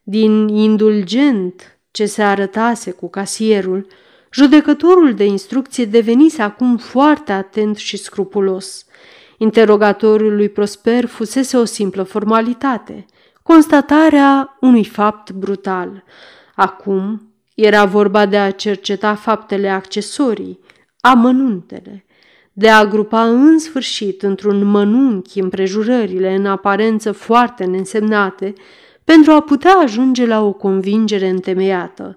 Din 0.04 0.48
indulgent 0.48 1.79
ce 1.92 2.06
se 2.06 2.24
arătase 2.24 2.92
cu 2.92 3.10
casierul, 3.10 3.88
judecătorul 4.32 5.14
de 5.14 5.26
instrucție 5.26 5.86
devenise 5.86 6.42
acum 6.42 6.78
foarte 6.78 7.32
atent 7.32 7.78
și 7.78 7.98
scrupulos. 7.98 8.86
Interogatoriul 9.38 10.36
lui 10.36 10.50
Prosper 10.50 11.06
fusese 11.06 11.58
o 11.58 11.66
simplă 11.66 12.04
formalitate, 12.04 13.06
constatarea 13.44 14.58
unui 14.60 14.86
fapt 14.86 15.32
brutal. 15.32 16.04
Acum 16.56 17.32
era 17.56 17.86
vorba 17.86 18.26
de 18.26 18.38
a 18.38 18.52
cerceta 18.52 19.16
faptele 19.16 19.70
accesorii, 19.70 20.60
amănuntele, 21.02 22.06
de 22.54 22.70
a 22.70 22.86
grupa 22.86 23.24
în 23.24 23.60
sfârșit 23.60 24.24
într-un 24.24 24.64
mănunchi 24.64 25.40
împrejurările 25.40 26.36
în 26.36 26.46
aparență 26.46 27.12
foarte 27.12 27.66
neînsemnate 27.66 28.54
pentru 29.10 29.32
a 29.32 29.42
putea 29.42 29.76
ajunge 29.76 30.26
la 30.26 30.42
o 30.42 30.52
convingere 30.52 31.28
întemeiată. 31.28 32.16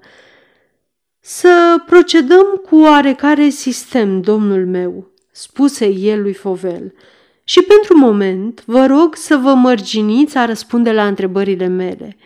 Să 1.21 1.83
procedăm 1.87 2.47
cu 2.69 2.81
oarecare 2.81 3.49
sistem, 3.49 4.21
domnul 4.21 4.67
meu, 4.67 5.11
spuse 5.31 5.87
el 5.87 6.23
lui 6.23 6.33
Fovel, 6.33 6.95
și 7.45 7.63
pentru 7.63 7.99
moment 7.99 8.63
vă 8.67 8.87
rog 8.87 9.15
să 9.15 9.37
vă 9.37 9.55
mărginiți 9.55 10.39
a 10.39 10.45
răspunde 10.45 10.93
la 10.93 11.07
întrebările 11.07 11.67
mele– 11.67 12.17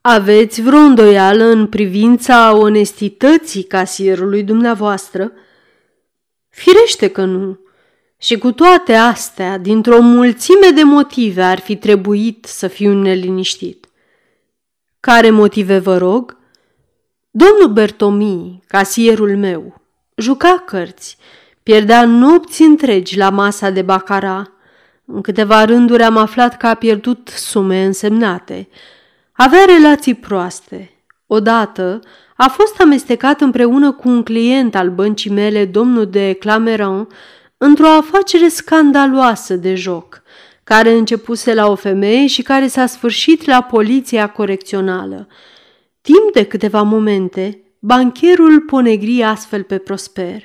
aveți 0.00 0.62
vreo 0.62 0.78
îndoială 0.78 1.44
în 1.44 1.66
privința 1.66 2.56
onestității 2.56 3.62
casierului 3.62 4.42
dumneavoastră? 4.42 5.32
Firește 6.48 7.08
că 7.08 7.24
nu. 7.24 7.58
Și 8.22 8.38
cu 8.38 8.52
toate 8.52 8.94
astea, 8.94 9.58
dintr-o 9.58 10.00
mulțime 10.00 10.70
de 10.74 10.82
motive 10.82 11.42
ar 11.42 11.58
fi 11.58 11.76
trebuit 11.76 12.44
să 12.44 12.68
fiu 12.68 12.92
neliniștit. 12.92 13.86
Care 15.00 15.30
motive 15.30 15.78
vă 15.78 15.96
rog? 15.96 16.36
Domnul 17.30 17.68
Bertomi, 17.68 18.62
casierul 18.66 19.36
meu, 19.36 19.80
juca 20.16 20.62
cărți, 20.66 21.16
pierdea 21.62 22.04
nopți 22.04 22.62
întregi 22.62 23.16
la 23.16 23.30
masa 23.30 23.70
de 23.70 23.82
bacara. 23.82 24.52
În 25.04 25.20
câteva 25.20 25.64
rânduri 25.64 26.02
am 26.02 26.16
aflat 26.16 26.56
că 26.56 26.66
a 26.66 26.74
pierdut 26.74 27.28
sume 27.28 27.84
însemnate– 27.84 28.68
avea 29.32 29.64
relații 29.64 30.14
proaste. 30.14 30.90
Odată 31.26 32.00
a 32.36 32.48
fost 32.48 32.80
amestecat 32.80 33.40
împreună 33.40 33.92
cu 33.92 34.08
un 34.08 34.22
client 34.22 34.74
al 34.74 34.90
băncii 34.90 35.30
mele, 35.30 35.64
domnul 35.64 36.06
de 36.06 36.32
Clameron, 36.32 37.08
într-o 37.64 37.88
afacere 37.88 38.48
scandaloasă 38.48 39.56
de 39.56 39.74
joc, 39.74 40.22
care 40.64 40.92
începuse 40.92 41.54
la 41.54 41.70
o 41.70 41.74
femeie 41.74 42.26
și 42.26 42.42
care 42.42 42.66
s-a 42.66 42.86
sfârșit 42.86 43.44
la 43.44 43.62
poliția 43.62 44.28
corecțională. 44.30 45.28
Timp 46.00 46.32
de 46.32 46.44
câteva 46.44 46.82
momente, 46.82 47.62
bancherul 47.78 48.60
ponegri 48.60 49.22
astfel 49.22 49.62
pe 49.62 49.78
Prosper. 49.78 50.42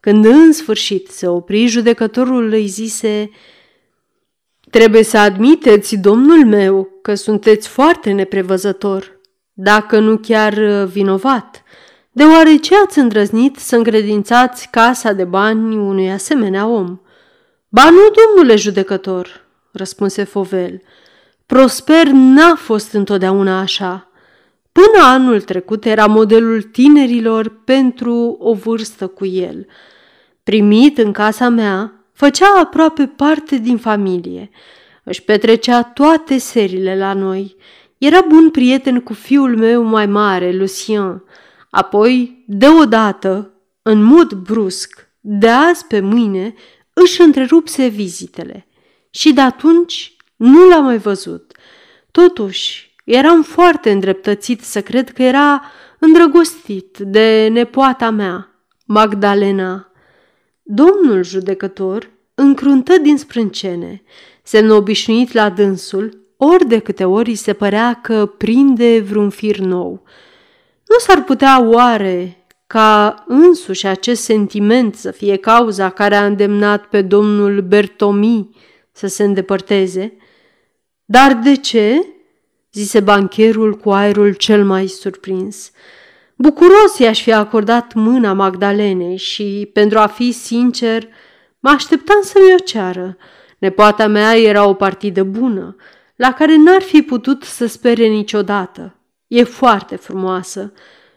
Când 0.00 0.24
în 0.24 0.52
sfârșit 0.52 1.08
se 1.08 1.26
opri, 1.26 1.66
judecătorul 1.66 2.52
îi 2.52 2.66
zise– 2.66 3.30
Trebuie 4.70 5.02
să 5.02 5.18
admiteți, 5.18 5.96
domnul 5.96 6.46
meu, 6.46 6.88
că 7.02 7.14
sunteți 7.14 7.68
foarte 7.68 8.10
neprevăzător, 8.10 9.20
dacă 9.52 9.98
nu 9.98 10.16
chiar 10.16 10.52
uh, 10.52 10.88
vinovat, 10.88 11.62
deoarece 12.10 12.74
ați 12.84 12.98
îndrăznit 12.98 13.56
să 13.56 13.76
încredințați 13.76 14.68
casa 14.70 15.12
de 15.12 15.24
bani 15.24 15.76
unui 15.76 16.10
asemenea 16.10 16.66
om. 16.66 17.00
Ba 17.68 17.90
nu, 17.90 18.00
domnule 18.26 18.56
judecător, 18.56 19.44
răspunse 19.72 20.24
Fovel, 20.24 20.82
Prosper 21.46 22.06
n-a 22.06 22.54
fost 22.54 22.92
întotdeauna 22.92 23.60
așa. 23.60 24.10
Până 24.72 25.04
anul 25.04 25.40
trecut 25.40 25.84
era 25.84 26.06
modelul 26.06 26.62
tinerilor 26.62 27.62
pentru 27.64 28.36
o 28.40 28.54
vârstă 28.54 29.06
cu 29.06 29.26
el. 29.26 29.66
Primit 30.42 30.98
în 30.98 31.12
casa 31.12 31.48
mea, 31.48 31.92
Făcea 32.18 32.60
aproape 32.60 33.06
parte 33.06 33.56
din 33.56 33.76
familie. 33.76 34.50
Își 35.04 35.22
petrecea 35.22 35.82
toate 35.82 36.38
serile 36.38 36.98
la 36.98 37.12
noi. 37.12 37.56
Era 37.98 38.20
bun 38.28 38.50
prieten 38.50 39.00
cu 39.00 39.12
fiul 39.12 39.56
meu 39.56 39.82
mai 39.82 40.06
mare, 40.06 40.52
Lucien. 40.52 41.22
Apoi, 41.70 42.44
deodată, 42.46 43.52
în 43.82 44.02
mod 44.02 44.32
brusc, 44.32 45.08
de 45.20 45.48
azi 45.48 45.86
pe 45.86 46.00
mâine, 46.00 46.54
își 46.92 47.20
întrerupse 47.20 47.86
vizitele. 47.86 48.66
Și 49.10 49.32
de 49.32 49.40
atunci 49.40 50.16
nu 50.36 50.68
l-am 50.68 50.84
mai 50.84 50.98
văzut. 50.98 51.52
Totuși, 52.10 52.96
eram 53.04 53.42
foarte 53.42 53.90
îndreptățit 53.90 54.64
să 54.64 54.82
cred 54.82 55.10
că 55.10 55.22
era 55.22 55.62
îndrăgostit 55.98 56.98
de 56.98 57.48
nepoata 57.52 58.10
mea, 58.10 58.48
Magdalena. 58.86 59.92
Domnul 60.62 61.24
judecător 61.24 62.10
încruntă 62.34 62.98
din 62.98 63.18
sprâncene, 63.18 64.02
semn 64.42 64.70
obișnuit 64.70 65.32
la 65.32 65.50
dânsul, 65.50 66.26
ori 66.36 66.66
de 66.66 66.78
câte 66.78 67.04
ori 67.04 67.34
se 67.34 67.52
părea 67.52 68.00
că 68.02 68.26
prinde 68.26 69.00
vreun 69.00 69.30
fir 69.30 69.58
nou. 69.58 70.02
Nu 70.88 70.98
s-ar 70.98 71.22
putea 71.24 71.62
oare 71.62 72.46
ca 72.66 73.24
însuși 73.26 73.86
acest 73.86 74.22
sentiment 74.22 74.94
să 74.94 75.10
fie 75.10 75.36
cauza 75.36 75.90
care 75.90 76.14
a 76.14 76.26
îndemnat 76.26 76.86
pe 76.86 77.02
domnul 77.02 77.60
Bertomi 77.60 78.56
să 78.92 79.06
se 79.06 79.24
îndepărteze? 79.24 80.16
Dar 81.04 81.34
de 81.34 81.56
ce? 81.56 82.06
zise 82.72 83.00
bancherul 83.00 83.74
cu 83.74 83.90
aerul 83.90 84.34
cel 84.34 84.64
mai 84.64 84.86
surprins. 84.86 85.70
Bucuros 86.36 86.98
i-aș 86.98 87.22
fi 87.22 87.32
acordat 87.32 87.94
mâna 87.94 88.32
Magdalenei 88.32 89.16
și, 89.16 89.70
pentru 89.72 89.98
a 89.98 90.06
fi 90.06 90.32
sincer, 90.32 91.08
mă 91.58 91.70
așteptam 91.70 92.22
să-mi 92.22 92.54
o 92.54 92.58
ceară. 92.64 93.16
Nepoata 93.58 94.06
mea 94.06 94.36
era 94.36 94.66
o 94.66 94.74
partidă 94.74 95.22
bună, 95.22 95.76
la 96.16 96.32
care 96.32 96.56
n-ar 96.56 96.82
fi 96.82 97.02
putut 97.02 97.42
să 97.42 97.66
spere 97.66 98.06
niciodată. 98.06 98.97
E 99.28 99.42
foarte 99.42 99.96
frumoasă 99.96 100.72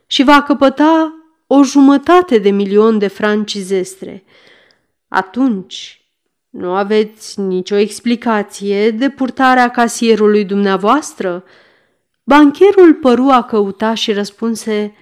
și 0.08 0.24
va 0.24 0.42
căpăta 0.42 1.16
o 1.48 1.64
jumătate 1.64 2.38
de 2.38 2.50
milion 2.50 2.98
de 2.98 3.08
franci 3.08 3.58
zestre. 3.58 4.24
Atunci, 5.08 6.06
nu 6.50 6.74
aveți 6.74 7.40
nicio 7.40 7.76
explicație 7.76 8.92
de 8.92 9.10
purtarea 9.10 9.70
casierului 9.70 10.46
dumneavoastră?" 10.46 11.44
Bancherul 12.24 12.94
păru 12.94 13.28
a 13.30 13.44
căuta 13.44 13.94
și 13.94 14.14
răspunse 14.14 14.96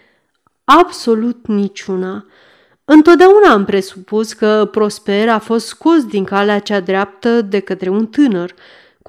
absolut 0.64 1.48
niciuna. 1.48 2.26
Întotdeauna 2.86 3.52
am 3.52 3.66
presupus 3.66 4.34
că 4.34 4.68
Prosper 4.72 5.30
a 5.30 5.40
fost 5.40 5.68
scos 5.68 6.06
din 6.06 6.24
calea 6.24 6.60
cea 6.60 6.80
dreaptă 6.80 7.42
de 7.42 7.60
către 7.60 7.90
un 7.90 8.08
tânăr, 8.08 8.54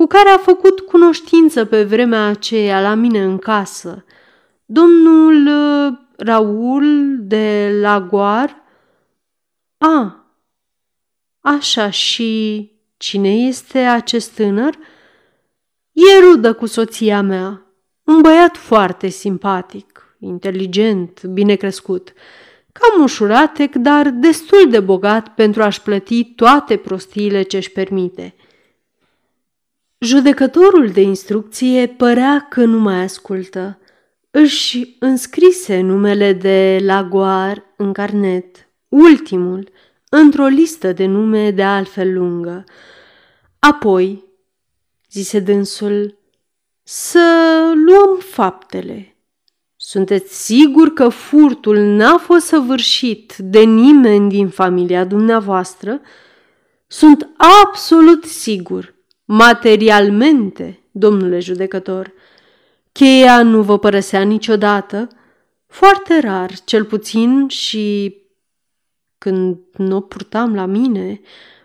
cu 0.01 0.07
care 0.07 0.29
a 0.29 0.39
făcut 0.39 0.81
cunoștință 0.81 1.65
pe 1.65 1.85
vremea 1.85 2.27
aceea 2.27 2.81
la 2.81 2.95
mine 2.95 3.23
în 3.23 3.39
casă. 3.39 4.05
Domnul 4.65 5.47
uh, 5.47 5.99
Raul 6.17 7.17
de 7.19 7.79
Lagoar? 7.81 8.57
A, 9.79 10.27
așa 11.41 11.91
și 11.91 12.71
cine 12.97 13.35
este 13.35 13.79
acest 13.79 14.35
tânăr? 14.35 14.75
E 15.93 16.21
rudă 16.21 16.53
cu 16.53 16.67
soția 16.67 17.23
mea, 17.23 17.67
un 18.05 18.21
băiat 18.21 18.57
foarte 18.57 19.09
simpatic, 19.09 20.17
inteligent, 20.19 21.25
bine 21.25 21.55
crescut, 21.55 22.13
cam 22.73 23.03
ușuratec, 23.03 23.75
dar 23.75 24.11
destul 24.11 24.71
de 24.71 24.81
bogat 24.81 25.35
pentru 25.35 25.63
a-și 25.63 25.83
plăti 25.83 26.25
toate 26.25 26.77
prostiile 26.77 27.43
ce 27.43 27.57
își 27.57 27.71
permite. 27.71 28.35
Judecătorul 30.03 30.91
de 30.91 31.01
instrucție 31.01 31.87
părea 31.87 32.47
că 32.51 32.65
nu 32.65 32.79
mai 32.79 33.03
ascultă. 33.03 33.79
Își 34.31 34.97
înscrise 34.99 35.81
numele 35.81 36.33
de 36.33 36.79
Lagoar 36.83 37.65
în 37.77 37.93
carnet, 37.93 38.69
ultimul, 38.89 39.69
într-o 40.09 40.47
listă 40.47 40.93
de 40.93 41.07
nume 41.07 41.51
de 41.51 41.63
altfel 41.63 42.13
lungă. 42.13 42.65
Apoi, 43.59 44.25
zise 45.11 45.41
dânsul, 45.41 46.19
să 46.83 47.29
luăm 47.87 48.19
faptele. 48.19 49.17
Sunteți 49.77 50.45
sigur 50.45 50.93
că 50.93 51.09
furtul 51.09 51.79
n-a 51.79 52.19
fost 52.19 52.47
săvârșit 52.47 53.37
de 53.39 53.61
nimeni 53.61 54.29
din 54.29 54.49
familia 54.49 55.05
dumneavoastră? 55.05 56.01
Sunt 56.87 57.29
absolut 57.37 58.25
sigur, 58.25 58.95
materialmente, 59.33 60.81
domnule 60.90 61.38
judecător. 61.38 62.12
Cheia 62.93 63.43
nu 63.43 63.62
vă 63.62 63.79
părăsea 63.79 64.23
niciodată, 64.23 65.09
foarte 65.66 66.19
rar, 66.19 66.51
cel 66.64 66.85
puțin 66.85 67.49
și 67.49 68.16
când 69.19 69.59
nu 69.77 69.97
o 69.97 70.01
purtam 70.01 70.55
la 70.55 70.66
mine, 70.66 71.21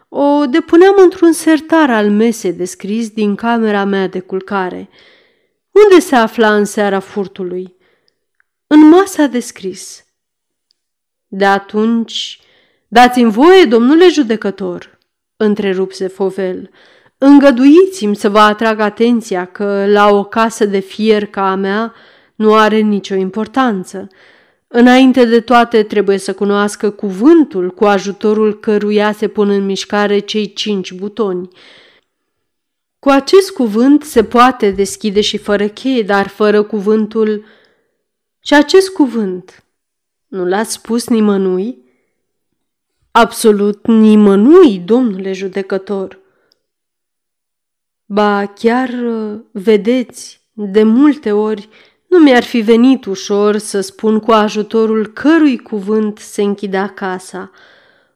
o 0.10 0.46
depuneam 0.46 0.96
într-un 0.98 1.32
sertar 1.32 1.90
al 1.90 2.10
mesei 2.10 2.54
descris 2.54 3.10
din 3.10 3.36
camera 3.36 3.84
mea 3.84 4.08
de 4.08 4.20
culcare. 4.20 4.90
Unde 5.72 6.00
se 6.00 6.16
afla 6.16 6.56
în 6.56 6.66
seara 6.66 7.00
furtului? 7.00 7.76
În 8.68 8.88
masa 8.88 9.26
de 9.26 9.40
scris. 9.40 10.06
De 11.28 11.46
atunci, 11.46 12.40
dați-mi 12.88 13.32
voie, 13.32 13.66
domnule 13.66 14.10
judecător, 14.10 14.98
întrerupse 15.38 16.08
Fovel, 16.08 16.70
îngăduiți-mi 17.18 18.16
să 18.16 18.30
vă 18.30 18.40
atrag 18.40 18.80
atenția 18.80 19.46
că 19.46 19.86
la 19.88 20.10
o 20.10 20.24
casă 20.24 20.66
de 20.66 20.80
fier 20.80 21.26
ca 21.26 21.52
a 21.52 21.56
mea 21.56 21.94
nu 22.36 22.54
are 22.54 22.80
nicio 22.80 23.16
importanță. 23.16 24.08
Înainte 24.68 25.26
de 25.26 25.40
toate 25.40 25.84
trebuie 25.84 26.18
să 26.18 26.34
cunoască 26.34 26.90
cuvântul 26.90 27.72
cu 27.72 27.86
ajutorul 27.86 28.60
căruia 28.60 29.12
se 29.12 29.28
pun 29.28 29.50
în 29.50 29.66
mișcare 29.66 30.20
cei 30.20 30.54
cinci 30.54 30.94
butoni. 30.94 31.48
Cu 33.00 33.10
acest 33.10 33.52
cuvânt 33.52 34.04
se 34.04 34.24
poate 34.24 34.72
deschide 34.72 35.22
și 35.22 35.38
fără 35.38 35.68
cheie, 35.68 36.02
dar 36.02 36.28
fără 36.28 36.64
cuvântul... 36.64 37.46
Și 38.40 38.54
acest 38.54 38.90
cuvânt 38.90 39.64
nu 40.28 40.46
l-ați 40.46 40.72
spus 40.72 41.08
nimănui? 41.08 41.78
Absolut 43.12 43.88
nimănui, 43.88 44.80
domnule 44.80 45.34
judecător. 45.34 46.20
Ba, 48.06 48.46
chiar 48.46 48.90
vedeți, 49.52 50.42
de 50.52 50.84
multe 50.84 51.32
ori 51.32 51.70
nu 52.08 52.20
mi-ar 52.20 52.44
fi 52.44 52.62
venit 52.62 53.06
ușor 53.06 53.58
să 53.58 53.82
spun 53.82 54.20
cu 54.20 54.32
ajutorul 54.32 55.08
cărui 55.08 55.58
cuvânt 55.58 56.18
se 56.18 56.42
închidea 56.42 56.88
casa. 56.88 57.52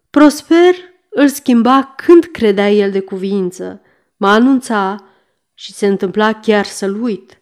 Prosper 0.09 0.75
îl 1.09 1.27
schimba 1.27 1.93
când 1.95 2.23
credea 2.23 2.71
el 2.71 2.91
de 2.91 2.99
cuvință, 2.99 3.81
mă 4.17 4.27
anunța 4.27 5.03
și 5.53 5.73
se 5.73 5.87
întâmpla 5.87 6.33
chiar 6.33 6.65
să-l 6.65 7.01
uit. 7.01 7.39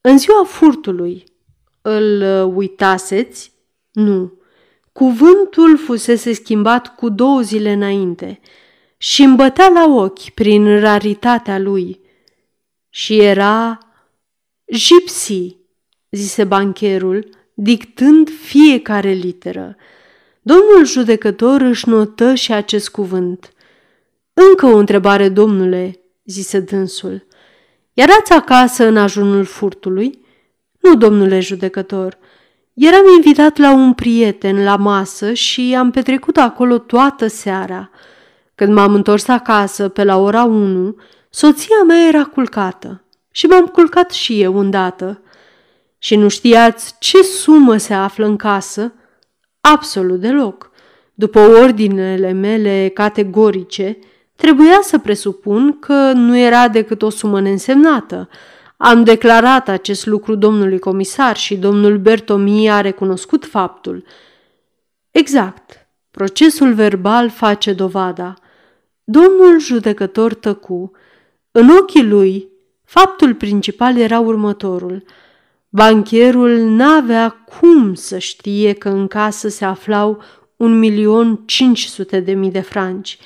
În 0.00 0.18
ziua 0.18 0.44
furtului, 0.44 1.24
îl 1.82 2.22
uitaseți? 2.54 3.52
Nu. 3.92 4.32
Cuvântul 4.92 5.78
fusese 5.78 6.32
schimbat 6.32 6.94
cu 6.94 7.08
două 7.08 7.40
zile 7.40 7.72
înainte 7.72 8.40
și 9.02 9.22
îmi 9.22 9.36
bătea 9.36 9.68
la 9.68 9.84
ochi 9.84 10.30
prin 10.30 10.80
raritatea 10.80 11.58
lui. 11.58 12.00
Și 12.88 13.18
era 13.20 13.78
Gypsy 14.64 15.56
zise 16.10 16.44
bancherul, 16.44 17.28
dictând 17.54 18.30
fiecare 18.30 19.10
literă. 19.10 19.76
Domnul 20.42 20.84
judecător 20.84 21.60
își 21.60 21.88
notă 21.88 22.34
și 22.34 22.52
acest 22.52 22.88
cuvânt. 22.90 23.52
Încă 24.32 24.66
o 24.66 24.76
întrebare, 24.76 25.28
domnule, 25.28 26.00
zise 26.24 26.60
dânsul. 26.60 27.26
Erați 27.94 28.32
acasă 28.32 28.86
în 28.86 28.96
ajunul 28.96 29.44
furtului? 29.44 30.18
Nu, 30.80 30.96
domnule 30.96 31.40
judecător. 31.40 32.18
Eram 32.74 33.04
invitat 33.16 33.56
la 33.56 33.72
un 33.72 33.92
prieten 33.94 34.64
la 34.64 34.76
masă 34.76 35.32
și 35.32 35.74
am 35.78 35.90
petrecut 35.90 36.36
acolo 36.36 36.78
toată 36.78 37.26
seara. 37.26 37.90
Când 38.54 38.72
m-am 38.72 38.94
întors 38.94 39.28
acasă 39.28 39.88
pe 39.88 40.04
la 40.04 40.16
ora 40.16 40.44
1, 40.44 40.96
soția 41.30 41.82
mea 41.86 42.06
era 42.08 42.24
culcată 42.24 43.04
și 43.30 43.46
m-am 43.46 43.66
culcat 43.66 44.10
și 44.10 44.42
eu 44.42 44.58
îndată 44.58 45.22
și 45.98 46.16
nu 46.16 46.28
știați 46.28 46.94
ce 46.98 47.22
sumă 47.22 47.76
se 47.76 47.94
află 47.94 48.26
în 48.26 48.36
casă? 48.36 48.92
Absolut 49.60 50.20
deloc. 50.20 50.70
După 51.14 51.40
ordinele 51.40 52.32
mele 52.32 52.90
categorice, 52.94 53.98
trebuia 54.36 54.78
să 54.82 54.98
presupun 54.98 55.78
că 55.78 56.12
nu 56.14 56.38
era 56.38 56.68
decât 56.68 57.02
o 57.02 57.10
sumă 57.10 57.40
neînsemnată. 57.40 58.28
Am 58.76 59.04
declarat 59.04 59.68
acest 59.68 60.06
lucru 60.06 60.34
domnului 60.34 60.78
comisar 60.78 61.36
și 61.36 61.56
domnul 61.56 61.98
Bertomi 61.98 62.70
a 62.70 62.80
recunoscut 62.80 63.44
faptul. 63.44 64.04
Exact. 65.10 65.86
Procesul 66.10 66.72
verbal 66.72 67.30
face 67.30 67.72
dovada. 67.72 68.34
Domnul 69.04 69.60
judecător 69.60 70.34
tăcu. 70.34 70.90
În 71.50 71.68
ochii 71.68 72.04
lui, 72.04 72.48
faptul 72.84 73.34
principal 73.34 73.96
era 73.96 74.20
următorul– 74.20 75.02
Bancherul 75.74 76.58
n-avea 76.58 77.28
cum 77.28 77.94
să 77.94 78.18
știe 78.18 78.72
că 78.72 78.88
în 78.88 79.06
casă 79.06 79.48
se 79.48 79.64
aflau 79.64 80.22
un 80.56 80.78
milion 80.78 81.42
cinci 81.46 81.84
sute 81.84 82.20
de 82.20 82.32
mii 82.32 82.50
de 82.50 82.60
franci, 82.60 83.18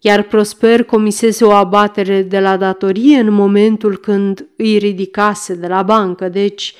iar 0.00 0.22
Prosper 0.22 0.84
comisese 0.84 1.44
o 1.44 1.52
abatere 1.52 2.22
de 2.22 2.40
la 2.40 2.56
datorie 2.56 3.18
în 3.18 3.32
momentul 3.32 3.96
când 3.96 4.46
îi 4.56 4.78
ridicase 4.78 5.54
de 5.54 5.66
la 5.66 5.82
bancă, 5.82 6.28
deci 6.28 6.74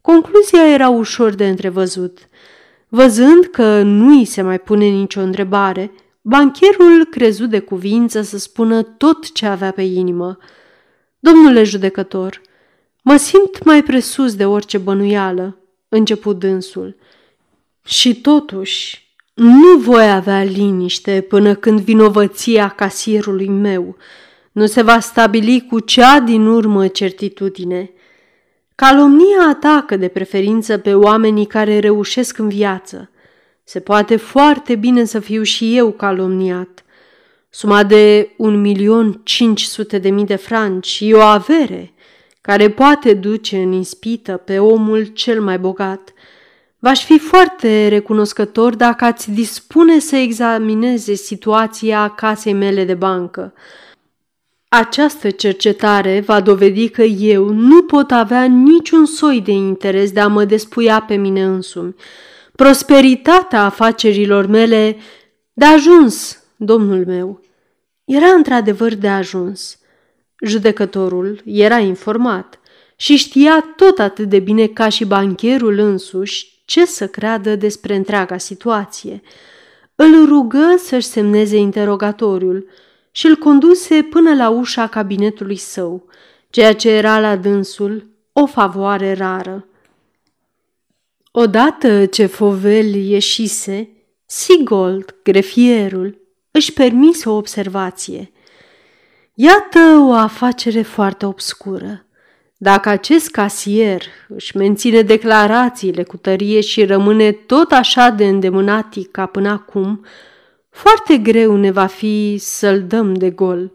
concluzia 0.00 0.72
era 0.72 0.88
ușor 0.88 1.34
de 1.34 1.48
întrevăzut. 1.48 2.18
Văzând 2.88 3.44
că 3.44 3.82
nu 3.82 4.18
îi 4.18 4.24
se 4.24 4.42
mai 4.42 4.58
pune 4.58 4.84
nicio 4.84 5.20
întrebare, 5.20 5.92
bancherul 6.26 7.04
crezu 7.10 7.46
de 7.46 7.58
cuvință 7.58 8.22
să 8.22 8.38
spună 8.38 8.82
tot 8.82 9.32
ce 9.32 9.46
avea 9.46 9.70
pe 9.70 9.82
inimă. 9.82 10.38
Domnule 11.18 11.64
judecător, 11.64 12.40
Mă 13.06 13.16
simt 13.16 13.64
mai 13.64 13.82
presus 13.82 14.34
de 14.34 14.46
orice 14.46 14.78
bănuială, 14.78 15.58
început 15.88 16.38
dânsul. 16.38 16.96
Și 17.84 18.20
totuși, 18.20 19.14
nu 19.34 19.76
voi 19.78 20.10
avea 20.10 20.42
liniște 20.42 21.20
până 21.20 21.54
când 21.54 21.80
vinovăția 21.80 22.68
casierului 22.68 23.48
meu 23.48 23.96
nu 24.52 24.66
se 24.66 24.82
va 24.82 25.00
stabili 25.00 25.66
cu 25.70 25.80
cea 25.80 26.20
din 26.20 26.46
urmă 26.46 26.86
certitudine. 26.86 27.90
Calomnia 28.74 29.48
atacă 29.48 29.96
de 29.96 30.08
preferință 30.08 30.78
pe 30.78 30.94
oamenii 30.94 31.46
care 31.46 31.78
reușesc 31.78 32.38
în 32.38 32.48
viață. 32.48 33.10
Se 33.64 33.80
poate 33.80 34.16
foarte 34.16 34.74
bine 34.74 35.04
să 35.04 35.20
fiu 35.20 35.42
și 35.42 35.76
eu 35.76 35.90
calomniat. 35.90 36.84
Suma 37.50 37.82
de 37.82 38.30
un 38.36 38.60
milion 38.60 39.20
cinci 39.24 39.62
sute 39.62 39.98
de 39.98 40.10
mii 40.10 40.24
de 40.24 40.36
franci 40.36 40.98
e 41.02 41.14
o 41.14 41.20
avere 41.20 41.94
care 42.40 42.70
poate 42.70 43.14
duce 43.14 43.56
în 43.56 43.72
ispită 43.72 44.36
pe 44.36 44.58
omul 44.58 45.04
cel 45.04 45.40
mai 45.42 45.58
bogat. 45.58 46.12
V-aș 46.78 47.04
fi 47.04 47.18
foarte 47.18 47.88
recunoscător 47.88 48.74
dacă 48.74 49.04
ați 49.04 49.30
dispune 49.30 49.98
să 49.98 50.16
examineze 50.16 51.14
situația 51.14 52.08
casei 52.08 52.52
mele 52.52 52.84
de 52.84 52.94
bancă. 52.94 53.52
Această 54.68 55.30
cercetare 55.30 56.20
va 56.20 56.40
dovedi 56.40 56.88
că 56.88 57.02
eu 57.02 57.48
nu 57.48 57.82
pot 57.82 58.10
avea 58.10 58.44
niciun 58.44 59.06
soi 59.06 59.40
de 59.40 59.52
interes 59.52 60.12
de 60.12 60.20
a 60.20 60.26
mă 60.26 60.44
despuia 60.44 61.00
pe 61.00 61.14
mine 61.14 61.44
însumi. 61.44 61.94
Prosperitatea 62.56 63.64
afacerilor 63.64 64.46
mele 64.46 64.96
de 65.52 65.64
ajuns, 65.64 66.42
domnul 66.56 67.06
meu, 67.06 67.40
era 68.04 68.26
într-adevăr 68.26 68.94
de 68.94 69.08
ajuns. 69.08 69.78
Judecătorul 70.46 71.42
era 71.44 71.78
informat 71.78 72.60
și 72.96 73.16
știa 73.16 73.72
tot 73.76 73.98
atât 73.98 74.28
de 74.28 74.38
bine 74.38 74.66
ca 74.66 74.88
și 74.88 75.04
bancherul 75.04 75.78
însuși 75.78 76.62
ce 76.64 76.86
să 76.86 77.06
creadă 77.06 77.56
despre 77.56 77.94
întreaga 77.94 78.38
situație. 78.38 79.22
Îl 79.94 80.26
rugă 80.26 80.74
să-și 80.78 81.06
semneze 81.06 81.56
interogatoriul 81.56 82.66
și 83.10 83.26
îl 83.26 83.36
conduse 83.36 84.02
până 84.02 84.34
la 84.34 84.48
ușa 84.48 84.86
cabinetului 84.86 85.56
său, 85.56 86.06
ceea 86.50 86.74
ce 86.74 86.90
era 86.90 87.20
la 87.20 87.36
dânsul 87.36 88.06
o 88.32 88.46
favoare 88.46 89.12
rară. 89.12 89.66
Odată 91.36 92.06
ce 92.06 92.26
Fovel 92.26 92.94
ieșise, 92.94 93.88
Sigold, 94.26 95.14
grefierul, 95.22 96.20
își 96.50 96.72
permise 96.72 97.28
o 97.28 97.36
observație. 97.36 98.32
Iată 99.34 99.78
o 99.98 100.12
afacere 100.12 100.82
foarte 100.82 101.26
obscură. 101.26 102.06
Dacă 102.56 102.88
acest 102.88 103.30
casier 103.30 104.02
își 104.28 104.56
menține 104.56 105.02
declarațiile 105.02 106.02
cu 106.02 106.16
tărie 106.16 106.60
și 106.60 106.84
rămâne 106.84 107.32
tot 107.32 107.72
așa 107.72 108.08
de 108.08 108.26
îndemânatic 108.26 109.10
ca 109.10 109.26
până 109.26 109.48
acum, 109.48 110.04
foarte 110.70 111.16
greu 111.16 111.56
ne 111.56 111.70
va 111.70 111.86
fi 111.86 112.36
să-l 112.38 112.84
dăm 112.86 113.14
de 113.14 113.30
gol. 113.30 113.72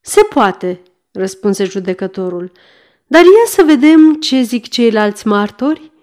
Se 0.00 0.20
poate, 0.22 0.80
răspunse 1.12 1.64
judecătorul, 1.64 2.52
dar 3.06 3.22
ia 3.22 3.46
să 3.46 3.62
vedem 3.62 4.14
ce 4.14 4.42
zic 4.42 4.68
ceilalți 4.68 5.26
martori. 5.26 5.94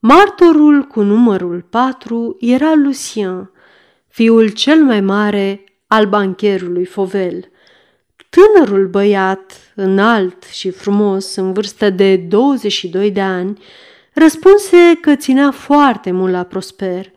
Martorul 0.00 0.82
cu 0.82 1.02
numărul 1.02 1.64
patru 1.70 2.36
era 2.40 2.74
Lucien, 2.74 3.50
fiul 4.08 4.48
cel 4.48 4.84
mai 4.84 5.00
mare 5.00 5.64
al 5.86 6.06
bancherului 6.06 6.84
Fovel. 6.84 7.50
Tânărul 8.28 8.86
băiat, 8.86 9.72
înalt 9.74 10.44
și 10.44 10.70
frumos, 10.70 11.36
în 11.36 11.52
vârstă 11.52 11.90
de 11.90 12.16
22 12.16 13.10
de 13.10 13.20
ani, 13.20 13.58
răspunse 14.14 14.98
că 15.00 15.14
ținea 15.14 15.50
foarte 15.50 16.10
mult 16.10 16.32
la 16.32 16.42
Prosper, 16.42 17.12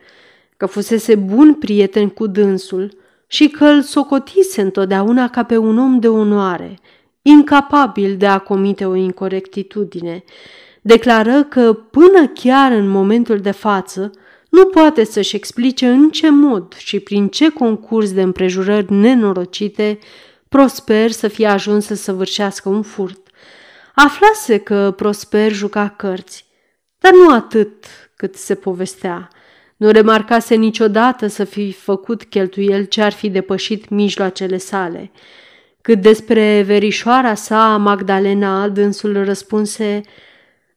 că 0.56 0.66
fusese 0.66 1.14
bun 1.14 1.54
prieten 1.54 2.08
cu 2.08 2.26
dânsul 2.26 2.96
și 3.26 3.48
că 3.48 3.64
îl 3.64 3.82
socotise 3.82 4.60
întotdeauna 4.60 5.28
ca 5.28 5.42
pe 5.42 5.56
un 5.56 5.78
om 5.78 5.98
de 5.98 6.08
onoare, 6.08 6.78
incapabil 7.22 8.16
de 8.16 8.26
a 8.26 8.38
comite 8.38 8.86
o 8.86 8.94
incorectitudine. 8.94 10.24
Declară 10.84 11.42
că 11.42 11.72
până 11.72 12.26
chiar 12.34 12.72
în 12.72 12.88
momentul 12.88 13.38
de 13.38 13.50
față 13.50 14.10
nu 14.48 14.66
poate 14.66 15.04
să-și 15.04 15.36
explice 15.36 15.88
în 15.88 16.10
ce 16.10 16.30
mod 16.30 16.74
și 16.76 17.00
prin 17.00 17.28
ce 17.28 17.48
concurs 17.48 18.12
de 18.12 18.22
împrejurări 18.22 18.92
nenorocite 18.92 19.98
Prosper 20.48 21.10
să 21.10 21.28
fie 21.28 21.46
ajuns 21.46 21.86
să 21.86 21.94
săvârșească 21.94 22.68
un 22.68 22.82
furt. 22.82 23.28
Aflase 23.94 24.58
că 24.58 24.92
Prosper 24.96 25.52
juca 25.52 25.88
cărți, 25.88 26.46
dar 26.98 27.12
nu 27.12 27.34
atât 27.34 27.84
cât 28.16 28.34
se 28.34 28.54
povestea. 28.54 29.28
Nu 29.76 29.90
remarcase 29.90 30.54
niciodată 30.54 31.26
să 31.26 31.44
fi 31.44 31.72
făcut 31.72 32.24
cheltuiel 32.24 32.84
ce 32.84 33.02
ar 33.02 33.12
fi 33.12 33.30
depășit 33.30 33.88
mijloacele 33.88 34.56
sale. 34.56 35.10
Cât 35.80 36.00
despre 36.00 36.62
verișoara 36.66 37.34
sa, 37.34 37.76
Magdalena, 37.76 38.68
dânsul 38.68 39.24
răspunse, 39.24 40.02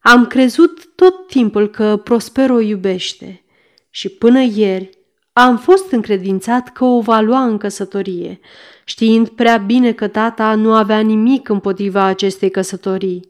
Am 0.08 0.26
crezut 0.26 0.86
tot 0.96 1.28
timpul 1.28 1.70
că 1.70 2.02
Prosper 2.04 2.50
o 2.50 2.60
iubește 2.60 3.44
și 3.90 4.10
până 4.10 4.42
ieri 4.42 4.90
am 5.34 5.58
fost 5.58 5.92
încredințat 5.92 6.74
că 6.74 6.84
o 6.84 7.02
va 7.02 7.20
lua 7.20 7.44
în 7.44 7.58
căsătorie, 7.58 8.40
știind 8.84 9.30
prea 9.30 9.58
bine 9.58 9.92
că 9.92 10.08
tata 10.08 10.56
nu 10.56 10.74
avea 10.74 11.00
nimic 11.00 11.50
împotriva 11.50 12.04
acestei 12.04 12.50
căsătorii. 12.50 13.30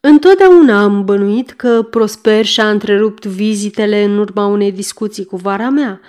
Întotdeauna 0.00 0.82
am 0.82 1.04
bănuit 1.04 1.50
că 1.50 1.82
Prosper 1.90 2.44
și-a 2.44 2.70
întrerupt 2.70 3.24
vizitele 3.24 4.04
în 4.04 4.18
urma 4.18 4.46
unei 4.46 4.72
discuții 4.72 5.24
cu 5.24 5.36
vara 5.36 5.68
mea, 5.68 6.00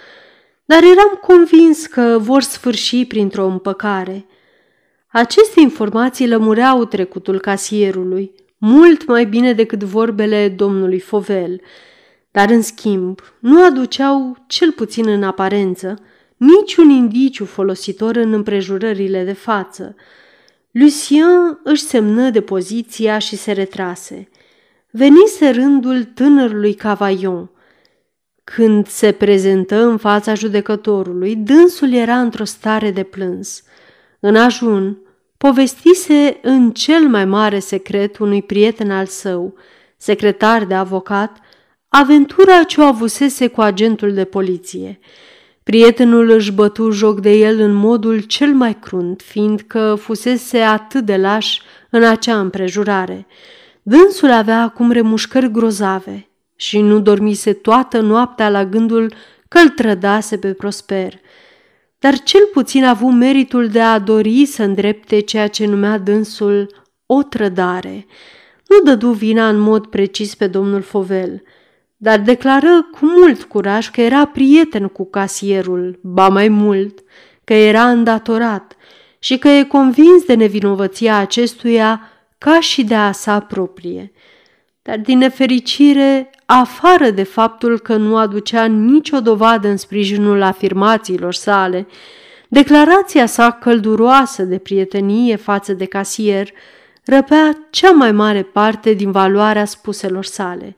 dar 0.66 0.84
eram 0.84 1.20
convins 1.22 1.86
că 1.86 2.18
vor 2.22 2.42
sfârși 2.42 3.06
printr-o 3.06 3.46
împăcare. 3.46 4.26
Aceste 5.08 5.60
informații 5.60 6.28
lămureau 6.28 6.86
trecutul 6.86 7.40
casierului, 7.40 8.46
mult 8.58 9.08
mai 9.08 9.26
bine 9.26 9.54
decât 9.54 9.84
vorbele 9.84 10.50
domnului 10.50 11.00
Fovel, 11.00 11.62
dar 12.32 12.50
în 12.50 12.62
schimb 12.62 13.20
nu 13.40 13.64
aduceau, 13.64 14.38
cel 14.48 14.72
puțin 14.72 15.08
în 15.08 15.24
aparență, 15.24 15.96
niciun 16.38 16.90
indiciu 16.90 17.46
folositor 17.46 18.16
în 18.16 18.34
împrejurările 18.34 19.24
de 19.24 19.34
față. 19.34 19.96
Lucien 20.72 21.60
își 21.64 21.82
semnă 21.82 22.30
de 22.30 22.42
poziția 22.42 23.18
și 23.18 23.36
se 23.36 23.52
retrase. 23.52 24.30
Venise 24.92 25.50
rândul 25.50 26.04
tânărului 26.04 26.74
Cavaillon. 26.74 27.52
Când 28.44 28.88
se 28.88 29.12
prezentă 29.12 29.86
în 29.86 29.98
fața 29.98 30.34
judecătorului, 30.34 31.36
dânsul 31.36 31.94
era 31.94 32.20
într-o 32.20 32.44
stare 32.44 32.92
de 32.92 33.04
plâns. 33.04 33.64
În 34.20 34.36
ajun, 34.36 34.98
povestise 35.38 36.40
în 36.42 36.72
cel 36.72 37.08
mai 37.08 37.26
mare 37.26 37.60
secret 37.60 38.18
unui 38.18 38.42
prieten 38.42 38.92
al 38.92 39.06
său, 39.06 39.54
secretar 39.98 40.66
de 40.66 40.74
avocat, 40.74 41.38
aventura 41.88 42.64
ce 42.64 42.82
o 42.82 42.84
avusese 42.84 43.48
cu 43.48 43.62
agentul 43.62 44.14
de 44.14 44.24
poliție. 44.24 45.00
Prietenul 45.64 46.30
își 46.30 46.52
bătu 46.52 46.90
joc 46.90 47.20
de 47.20 47.32
el 47.32 47.60
în 47.60 47.74
modul 47.74 48.20
cel 48.20 48.54
mai 48.54 48.80
crunt, 48.80 49.22
fiindcă 49.22 49.96
fusese 50.02 50.60
atât 50.60 51.06
de 51.06 51.18
laș 51.18 51.60
în 51.90 52.04
acea 52.04 52.40
împrejurare. 52.40 53.28
Dânsul 53.82 54.32
avea 54.32 54.62
acum 54.62 54.92
remușcări 54.92 55.52
grozave 55.52 56.30
și 56.56 56.82
nu 56.82 57.00
dormise 57.00 57.54
toată 57.54 58.00
noaptea 58.00 58.50
la 58.50 58.66
gândul 58.66 59.14
că 59.48 59.60
îl 59.60 59.70
trădase 59.70 60.38
pe 60.38 60.54
Prosper. 60.54 61.14
Dar 62.00 62.20
cel 62.20 62.50
puțin 62.54 62.84
a 62.84 62.90
avut 62.90 63.12
meritul 63.12 63.68
de 63.68 63.82
a 63.82 64.00
dori 64.00 64.46
să 64.46 64.64
îndrepte 64.64 65.20
ceea 65.20 65.48
ce 65.48 65.66
numea 65.66 65.98
dânsul 65.98 66.86
o 67.06 67.24
trădare. 67.24 68.06
Nu 68.68 68.80
dădu 68.84 69.12
vina 69.12 69.50
în 69.50 69.60
mod 69.60 69.86
precis 69.86 70.36
pe 70.36 70.48
domnul 70.48 70.82
Fovel– 70.82 71.42
dar 71.98 72.20
declară 72.20 72.88
cu 72.92 73.06
mult 73.06 73.44
curaj 73.44 73.90
că 73.90 74.02
era 74.02 74.26
prieten 74.26 74.88
cu 74.88 75.06
casierul, 75.10 76.00
ba 76.04 76.30
mai 76.30 76.48
mult, 76.48 77.04
că 77.44 77.54
era 77.54 77.90
îndatorat 77.90 78.76
și 79.20 79.38
că 79.38 79.48
e 79.48 79.64
convins 79.64 80.26
de 80.26 80.34
nevinovăția 80.34 81.18
acestuia 81.18 82.02
ca 82.38 82.60
și 82.60 82.84
de 82.84 82.96
a 82.96 83.12
sa 83.12 83.40
proprie. 83.40 84.12
Dar 84.82 84.98
din 84.98 85.18
nefericire, 85.18 86.30
afară 86.50 87.10
de 87.10 87.24
faptul 87.24 87.80
că 87.80 87.96
nu 87.96 88.18
aducea 88.18 88.66
nicio 88.66 89.20
dovadă 89.20 89.68
în 89.68 89.78
sprijinul 89.78 90.42
afirmațiilor 90.42 91.34
sale, 91.34 91.88
declarația 92.48 93.26
sa 93.26 93.52
călduroasă 93.52 94.44
de 94.44 94.58
prietenie 94.58 95.36
față 95.36 95.74
de 95.74 95.86
casier 95.86 96.50
răpea 97.06 97.68
cea 97.70 97.92
mai 97.92 98.12
mare 98.12 98.44
parte 98.44 98.94
din 98.94 99.12
valoarea 99.12 99.66
spuselor 99.66 100.26
sale– 100.26 100.76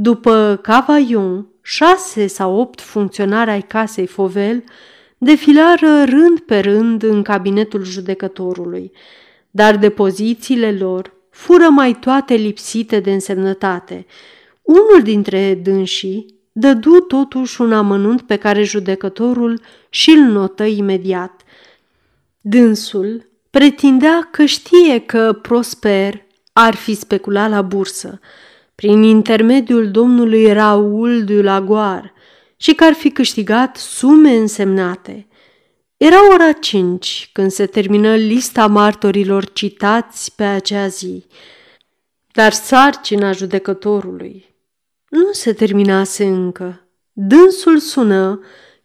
după 0.00 0.58
Cavaillon, 0.62 1.46
șase 1.62 2.26
sau 2.26 2.56
opt 2.56 2.80
funcționari 2.80 3.50
ai 3.50 3.62
casei 3.62 4.06
Fovel 4.06 4.64
defilară 5.18 6.04
rând 6.04 6.38
pe 6.38 6.58
rând 6.58 7.02
în 7.02 7.22
cabinetul 7.22 7.84
judecătorului, 7.84 8.92
dar 9.50 9.76
depozițiile 9.76 10.72
lor 10.72 11.14
fură 11.30 11.68
mai 11.70 11.94
toate 11.94 12.34
lipsite 12.34 13.00
de 13.00 13.12
însemnătate. 13.12 14.06
Unul 14.68 15.02
dintre 15.02 15.54
dânsii 15.54 16.26
dădu 16.52 17.00
totuși 17.00 17.60
un 17.60 17.72
amănunt 17.72 18.22
pe 18.22 18.36
care 18.36 18.62
judecătorul 18.62 19.60
și-l 19.88 20.20
notă 20.20 20.64
imediat. 20.64 21.42
Dânsul 22.40 23.30
pretindea 23.50 24.28
că 24.30 24.44
știe 24.44 24.98
că 24.98 25.38
Prosper 25.42 26.26
ar 26.52 26.74
fi 26.74 26.94
speculat 26.94 27.50
la 27.50 27.62
bursă, 27.62 28.20
prin 28.74 29.02
intermediul 29.02 29.90
domnului 29.90 30.52
Raul 30.52 31.24
de 31.24 31.42
Lagoar 31.42 32.12
și 32.56 32.74
că 32.74 32.84
ar 32.84 32.92
fi 32.92 33.10
câștigat 33.10 33.76
sume 33.76 34.36
însemnate. 34.36 35.26
Era 35.96 36.32
ora 36.32 36.52
cinci 36.52 37.30
când 37.32 37.50
se 37.50 37.66
termină 37.66 38.14
lista 38.14 38.66
martorilor 38.66 39.52
citați 39.52 40.34
pe 40.34 40.44
acea 40.44 40.86
zi, 40.86 41.24
dar 42.32 42.52
sarcina 42.52 43.32
judecătorului 43.32 44.46
nu 45.08 45.32
se 45.32 45.52
terminase 45.52 46.24
încă. 46.24 46.88
Dânsul 47.12 47.78
sună, 47.78 48.40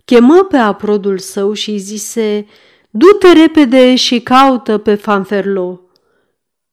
chemă 0.05 0.43
pe 0.43 0.57
aprodul 0.57 1.17
său 1.17 1.53
și 1.53 1.69
îi 1.69 1.78
zise, 1.78 2.45
Du-te 2.89 3.32
repede 3.32 3.95
și 3.95 4.19
caută 4.19 4.78
pe 4.78 4.95
Fanferlo. 4.95 5.82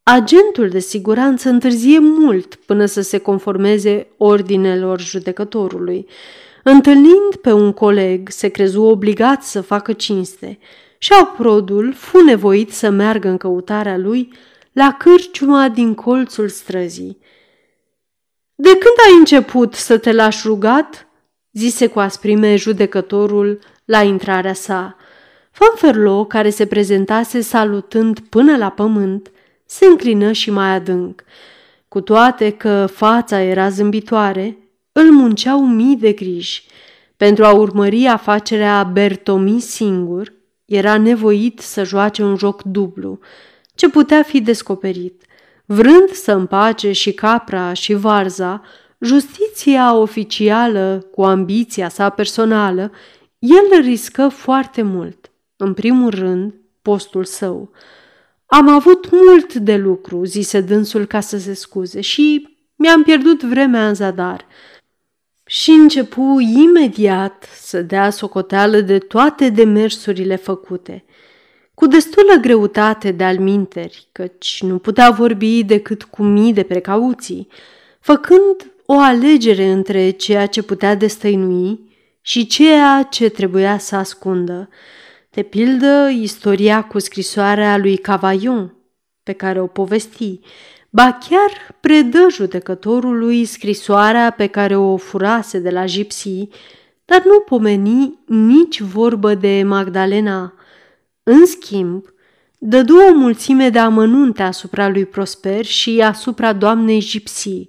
Agentul 0.02 0.68
de 0.68 0.78
siguranță 0.78 1.48
întârzie 1.48 1.98
mult 1.98 2.54
până 2.54 2.84
să 2.84 3.00
se 3.00 3.18
conformeze 3.18 4.08
ordinelor 4.16 5.00
judecătorului. 5.00 6.06
Întâlnind 6.64 7.36
pe 7.40 7.52
un 7.52 7.72
coleg, 7.72 8.28
se 8.28 8.48
crezu 8.48 8.82
obligat 8.82 9.42
să 9.42 9.60
facă 9.60 9.92
cinste 9.92 10.58
și 10.98 11.12
aprodul 11.12 11.92
fu 11.94 12.18
nevoit 12.18 12.72
să 12.72 12.90
meargă 12.90 13.28
în 13.28 13.36
căutarea 13.36 13.96
lui 13.96 14.32
la 14.72 14.96
cârciuma 14.98 15.68
din 15.68 15.94
colțul 15.94 16.48
străzii. 16.48 17.18
De 18.62 18.68
când 18.68 18.94
ai 19.06 19.18
început 19.18 19.74
să 19.74 19.98
te 19.98 20.12
lași 20.12 20.46
rugat?" 20.46 21.06
zise 21.52 21.86
cu 21.86 21.98
asprime 21.98 22.56
judecătorul 22.56 23.58
la 23.84 24.02
intrarea 24.02 24.52
sa. 24.52 24.96
Fanferlo, 25.50 26.24
care 26.24 26.50
se 26.50 26.66
prezentase 26.66 27.40
salutând 27.40 28.18
până 28.20 28.56
la 28.56 28.70
pământ, 28.70 29.30
se 29.66 29.86
înclină 29.86 30.32
și 30.32 30.50
mai 30.50 30.68
adânc. 30.74 31.24
Cu 31.88 32.00
toate 32.00 32.50
că 32.50 32.86
fața 32.92 33.40
era 33.40 33.68
zâmbitoare, 33.68 34.58
îl 34.92 35.12
munceau 35.12 35.66
mii 35.66 35.96
de 35.96 36.12
griji. 36.12 36.66
Pentru 37.16 37.44
a 37.44 37.52
urmări 37.52 38.06
afacerea 38.06 38.82
Bertomi 38.82 39.60
singur, 39.60 40.32
era 40.64 40.98
nevoit 40.98 41.60
să 41.60 41.84
joace 41.84 42.22
un 42.22 42.36
joc 42.36 42.62
dublu, 42.62 43.18
ce 43.74 43.88
putea 43.88 44.22
fi 44.22 44.40
descoperit. 44.40 45.24
Vrând 45.72 46.10
să 46.10 46.32
împace 46.32 46.92
și 46.92 47.12
capra 47.12 47.72
și 47.72 47.94
varza, 47.94 48.62
justiția 48.98 49.94
oficială 49.94 51.06
cu 51.12 51.22
ambiția 51.22 51.88
sa 51.88 52.08
personală, 52.08 52.92
el 53.38 53.80
riscă 53.80 54.28
foarte 54.28 54.82
mult. 54.82 55.30
În 55.56 55.74
primul 55.74 56.10
rând, 56.10 56.54
postul 56.82 57.24
său. 57.24 57.72
Am 58.46 58.68
avut 58.68 59.10
mult 59.10 59.54
de 59.54 59.76
lucru, 59.76 60.24
zise 60.24 60.60
dânsul 60.60 61.04
ca 61.04 61.20
să 61.20 61.38
se 61.38 61.54
scuze, 61.54 62.00
și 62.00 62.56
mi-am 62.76 63.02
pierdut 63.02 63.42
vremea 63.42 63.88
în 63.88 63.94
zadar. 63.94 64.46
Și 65.44 65.70
începu 65.70 66.40
imediat 66.40 67.48
să 67.54 67.82
dea 67.82 68.10
socoteală 68.10 68.80
de 68.80 68.98
toate 68.98 69.48
demersurile 69.48 70.36
făcute. 70.36 71.04
Cu 71.80 71.86
destulă 71.86 72.34
greutate 72.40 73.10
de 73.10 73.24
alminteri, 73.24 74.08
căci 74.12 74.62
nu 74.62 74.78
putea 74.78 75.10
vorbi 75.10 75.64
decât 75.64 76.02
cu 76.02 76.22
mii 76.22 76.52
de 76.52 76.62
precauții, 76.62 77.48
făcând 78.00 78.72
o 78.86 78.98
alegere 78.98 79.64
între 79.66 80.10
ceea 80.10 80.46
ce 80.46 80.62
putea 80.62 80.94
destăinui 80.94 81.80
și 82.20 82.46
ceea 82.46 83.06
ce 83.10 83.28
trebuia 83.28 83.78
să 83.78 83.96
ascundă. 83.96 84.68
De 85.30 85.42
pildă, 85.42 86.08
istoria 86.12 86.82
cu 86.82 86.98
scrisoarea 86.98 87.76
lui 87.76 87.96
Cavaillon, 87.96 88.74
pe 89.22 89.32
care 89.32 89.60
o 89.60 89.66
povesti, 89.66 90.40
ba 90.90 91.18
chiar 91.28 91.76
predă 91.80 92.26
judecătorului 92.30 93.44
scrisoarea 93.44 94.30
pe 94.30 94.46
care 94.46 94.76
o 94.76 94.96
furase 94.96 95.58
de 95.58 95.70
la 95.70 95.84
Gipsy, 95.84 96.48
dar 97.04 97.22
nu 97.24 97.40
pomeni 97.40 98.18
nici 98.26 98.80
vorbă 98.80 99.34
de 99.34 99.62
Magdalena. 99.66 100.54
În 101.32 101.46
schimb, 101.46 102.04
dădu 102.58 102.96
o 102.96 103.14
mulțime 103.14 103.68
de 103.68 103.78
amănunte 103.78 104.42
asupra 104.42 104.88
lui 104.88 105.06
Prosper 105.06 105.64
și 105.64 106.00
asupra 106.00 106.52
doamnei 106.52 107.00
Gipsy, 107.00 107.68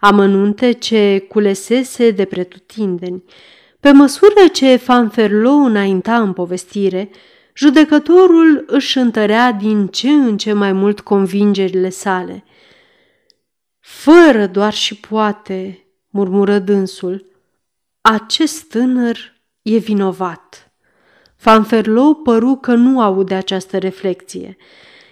amănunte 0.00 0.72
ce 0.72 1.26
culesese 1.28 2.10
de 2.10 2.24
pretutindeni. 2.24 3.24
Pe 3.80 3.92
măsură 3.92 4.46
ce 4.52 4.76
Fanferlo 4.76 5.50
înainta 5.50 6.20
în 6.20 6.32
povestire, 6.32 7.10
judecătorul 7.54 8.64
își 8.66 8.98
întărea 8.98 9.52
din 9.52 9.86
ce 9.86 10.08
în 10.08 10.36
ce 10.36 10.52
mai 10.52 10.72
mult 10.72 11.00
convingerile 11.00 11.88
sale. 11.88 12.44
Fără 13.80 14.46
doar 14.46 14.72
și 14.72 14.96
poate, 14.96 15.86
murmură 16.10 16.58
dânsul, 16.58 17.26
acest 18.00 18.62
tânăr 18.68 19.18
e 19.62 19.76
vinovat. 19.76 20.41
Fanferlo 21.42 22.14
păru 22.14 22.54
că 22.60 22.74
nu 22.74 23.00
aude 23.00 23.34
această 23.34 23.78
reflexie. 23.78 24.56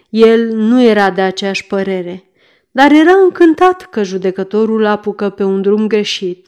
El 0.09 0.49
nu 0.55 0.83
era 0.83 1.11
de 1.11 1.20
aceeași 1.20 1.66
părere, 1.66 2.31
dar 2.70 2.93
era 2.93 3.12
încântat 3.12 3.83
că 3.83 4.03
judecătorul 4.03 4.87
apucă 4.87 5.28
pe 5.31 5.43
un 5.45 5.62
drum 5.62 5.87
greșit 5.87 6.47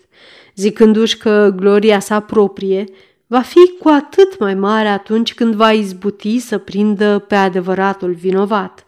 zicându-și 0.54 1.16
că 1.16 1.52
gloria 1.56 1.98
sa 1.98 2.20
proprie 2.20 2.84
va 3.26 3.40
fi 3.40 3.76
cu 3.80 3.88
atât 3.88 4.38
mai 4.38 4.54
mare 4.54 4.88
atunci 4.88 5.34
când 5.34 5.54
va 5.54 5.72
izbuti 5.72 6.38
să 6.38 6.58
prindă 6.58 7.18
pe 7.18 7.34
adevăratul 7.34 8.12
vinovat. 8.12 8.82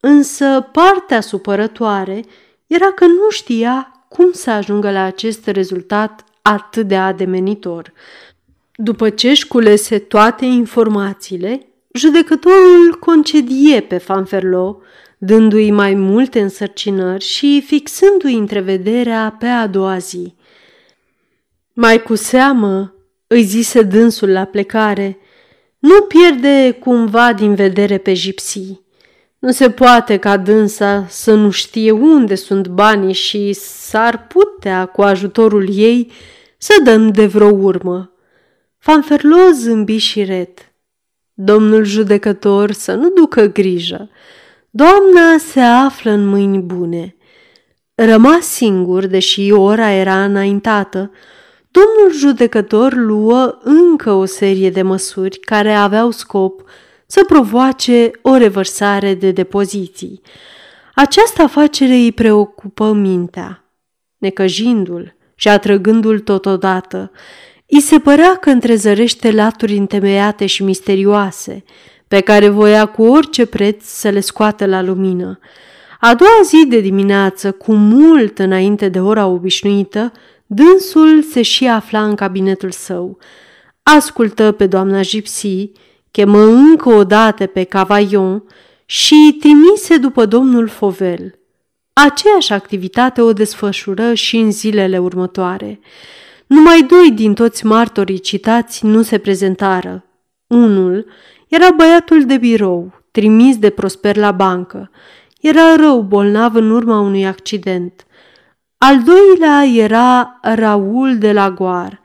Însă 0.00 0.68
partea 0.72 1.20
supărătoare 1.20 2.24
era 2.66 2.92
că 2.92 3.04
nu 3.06 3.30
știa 3.30 4.04
cum 4.08 4.32
să 4.32 4.50
ajungă 4.50 4.90
la 4.90 5.02
acest 5.02 5.46
rezultat 5.46 6.24
atât 6.42 6.86
de 6.86 6.96
ademenitor. 6.96 7.92
După 8.80 9.10
ce 9.10 9.28
își 9.28 9.46
culese 9.46 9.98
toate 9.98 10.44
informațiile, 10.44 11.66
judecătorul 11.92 12.96
concedie 13.00 13.80
pe 13.80 13.98
Fanferlo, 13.98 14.80
dându-i 15.18 15.70
mai 15.70 15.94
multe 15.94 16.40
însărcinări 16.40 17.24
și 17.24 17.62
fixându-i 17.66 18.34
întrevederea 18.34 19.36
pe 19.38 19.46
a 19.46 19.66
doua 19.66 19.98
zi. 19.98 20.34
Mai 21.72 22.02
cu 22.02 22.14
seamă, 22.14 22.94
îi 23.26 23.42
zise 23.42 23.82
dânsul 23.82 24.28
la 24.28 24.44
plecare, 24.44 25.18
nu 25.78 26.00
pierde 26.00 26.76
cumva 26.80 27.32
din 27.32 27.54
vedere 27.54 27.98
pe 27.98 28.12
gipsii. 28.12 28.80
Nu 29.38 29.50
se 29.50 29.70
poate 29.70 30.16
ca 30.16 30.36
dânsa 30.36 31.06
să 31.08 31.34
nu 31.34 31.50
știe 31.50 31.90
unde 31.90 32.34
sunt 32.34 32.68
banii 32.68 33.14
și 33.14 33.52
s-ar 33.52 34.26
putea, 34.26 34.86
cu 34.86 35.02
ajutorul 35.02 35.68
ei, 35.72 36.10
să 36.58 36.72
dăm 36.84 37.10
de 37.10 37.26
vreo 37.26 37.50
urmă. 37.50 38.12
Fanferlo 38.78 39.50
zâmbi 39.54 39.96
și 39.96 40.24
ret. 40.24 40.72
Domnul 41.34 41.84
judecător 41.84 42.72
să 42.72 42.94
nu 42.94 43.08
ducă 43.08 43.46
grijă. 43.46 44.10
Doamna 44.70 45.38
se 45.38 45.60
află 45.60 46.10
în 46.10 46.26
mâini 46.26 46.58
bune. 46.58 47.16
Rămas 47.94 48.46
singur, 48.46 49.06
deși 49.06 49.50
ora 49.50 49.90
era 49.90 50.24
înaintată, 50.24 51.10
domnul 51.70 52.18
judecător 52.18 52.94
luă 52.94 53.58
încă 53.62 54.12
o 54.12 54.24
serie 54.24 54.70
de 54.70 54.82
măsuri 54.82 55.38
care 55.38 55.72
aveau 55.72 56.10
scop 56.10 56.62
să 57.06 57.24
provoace 57.24 58.10
o 58.22 58.36
revărsare 58.36 59.14
de 59.14 59.30
depoziții. 59.30 60.20
Această 60.94 61.42
afacere 61.42 61.92
îi 61.92 62.12
preocupă 62.12 62.92
mintea. 62.92 63.64
Necăjindu-l 64.18 65.16
și 65.34 65.48
atrăgându-l 65.48 66.20
totodată, 66.20 67.10
îi 67.68 67.80
se 67.80 67.98
părea 67.98 68.36
că 68.36 68.50
întrezărește 68.50 69.30
laturi 69.30 69.76
întemeiate 69.76 70.46
și 70.46 70.62
misterioase, 70.62 71.64
pe 72.08 72.20
care 72.20 72.48
voia 72.48 72.86
cu 72.86 73.02
orice 73.02 73.46
preț 73.46 73.84
să 73.84 74.08
le 74.08 74.20
scoată 74.20 74.66
la 74.66 74.82
lumină. 74.82 75.38
A 76.00 76.14
doua 76.14 76.40
zi 76.44 76.66
de 76.66 76.80
dimineață, 76.80 77.52
cu 77.52 77.74
mult 77.74 78.38
înainte 78.38 78.88
de 78.88 79.00
ora 79.00 79.26
obișnuită, 79.26 80.12
Dânsul 80.46 81.22
se 81.22 81.42
și 81.42 81.66
afla 81.66 82.04
în 82.04 82.14
cabinetul 82.14 82.70
său. 82.70 83.18
Ascultă 83.82 84.52
pe 84.52 84.66
doamna 84.66 85.00
Gipsy, 85.00 85.70
chemă 86.10 86.38
încă 86.38 86.88
o 86.88 87.04
dată 87.04 87.46
pe 87.46 87.64
Cavaillon 87.64 88.44
și 88.84 89.36
trimise 89.40 89.96
după 89.96 90.26
domnul 90.26 90.68
Fovel. 90.68 91.38
Aceeași 91.92 92.52
activitate 92.52 93.20
o 93.20 93.32
desfășură 93.32 94.14
și 94.14 94.36
în 94.36 94.50
zilele 94.50 94.98
următoare. 94.98 95.80
Numai 96.48 96.82
doi 96.82 97.10
din 97.10 97.34
toți 97.34 97.66
martorii 97.66 98.18
citați 98.18 98.86
nu 98.86 99.02
se 99.02 99.18
prezentară. 99.18 100.04
Unul 100.46 101.06
era 101.48 101.70
băiatul 101.70 102.24
de 102.24 102.36
birou, 102.36 102.92
trimis 103.10 103.58
de 103.58 103.70
Prosper 103.70 104.16
la 104.16 104.32
bancă. 104.32 104.90
Era 105.40 105.76
rău 105.76 106.00
bolnav 106.00 106.54
în 106.54 106.70
urma 106.70 107.00
unui 107.00 107.26
accident. 107.26 108.06
Al 108.78 109.02
doilea 109.02 109.64
era 109.64 110.38
Raul 110.42 111.18
de 111.18 111.32
la 111.32 111.50
Goar, 111.50 112.02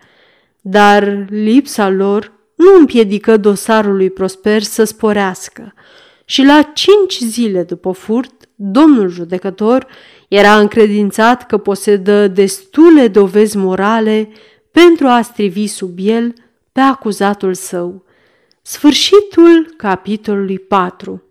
dar 0.61 1.25
lipsa 1.29 1.89
lor 1.89 2.31
nu 2.55 2.75
împiedică 2.77 3.37
dosarul 3.37 3.95
lui 3.95 4.09
Prosper 4.09 4.61
să 4.61 4.83
sporească 4.83 5.73
și 6.33 6.43
la 6.43 6.61
cinci 6.61 7.19
zile 7.19 7.63
după 7.63 7.91
furt, 7.91 8.49
domnul 8.55 9.09
judecător 9.09 9.87
era 10.27 10.59
încredințat 10.59 11.45
că 11.45 11.57
posedă 11.57 12.27
destule 12.27 13.07
dovezi 13.07 13.57
morale 13.57 14.29
pentru 14.71 15.07
a 15.07 15.21
strivi 15.21 15.67
sub 15.67 15.97
el 15.97 16.33
pe 16.71 16.79
acuzatul 16.79 17.53
său. 17.53 18.05
Sfârșitul 18.61 19.73
capitolului 19.77 20.59
4 20.59 21.23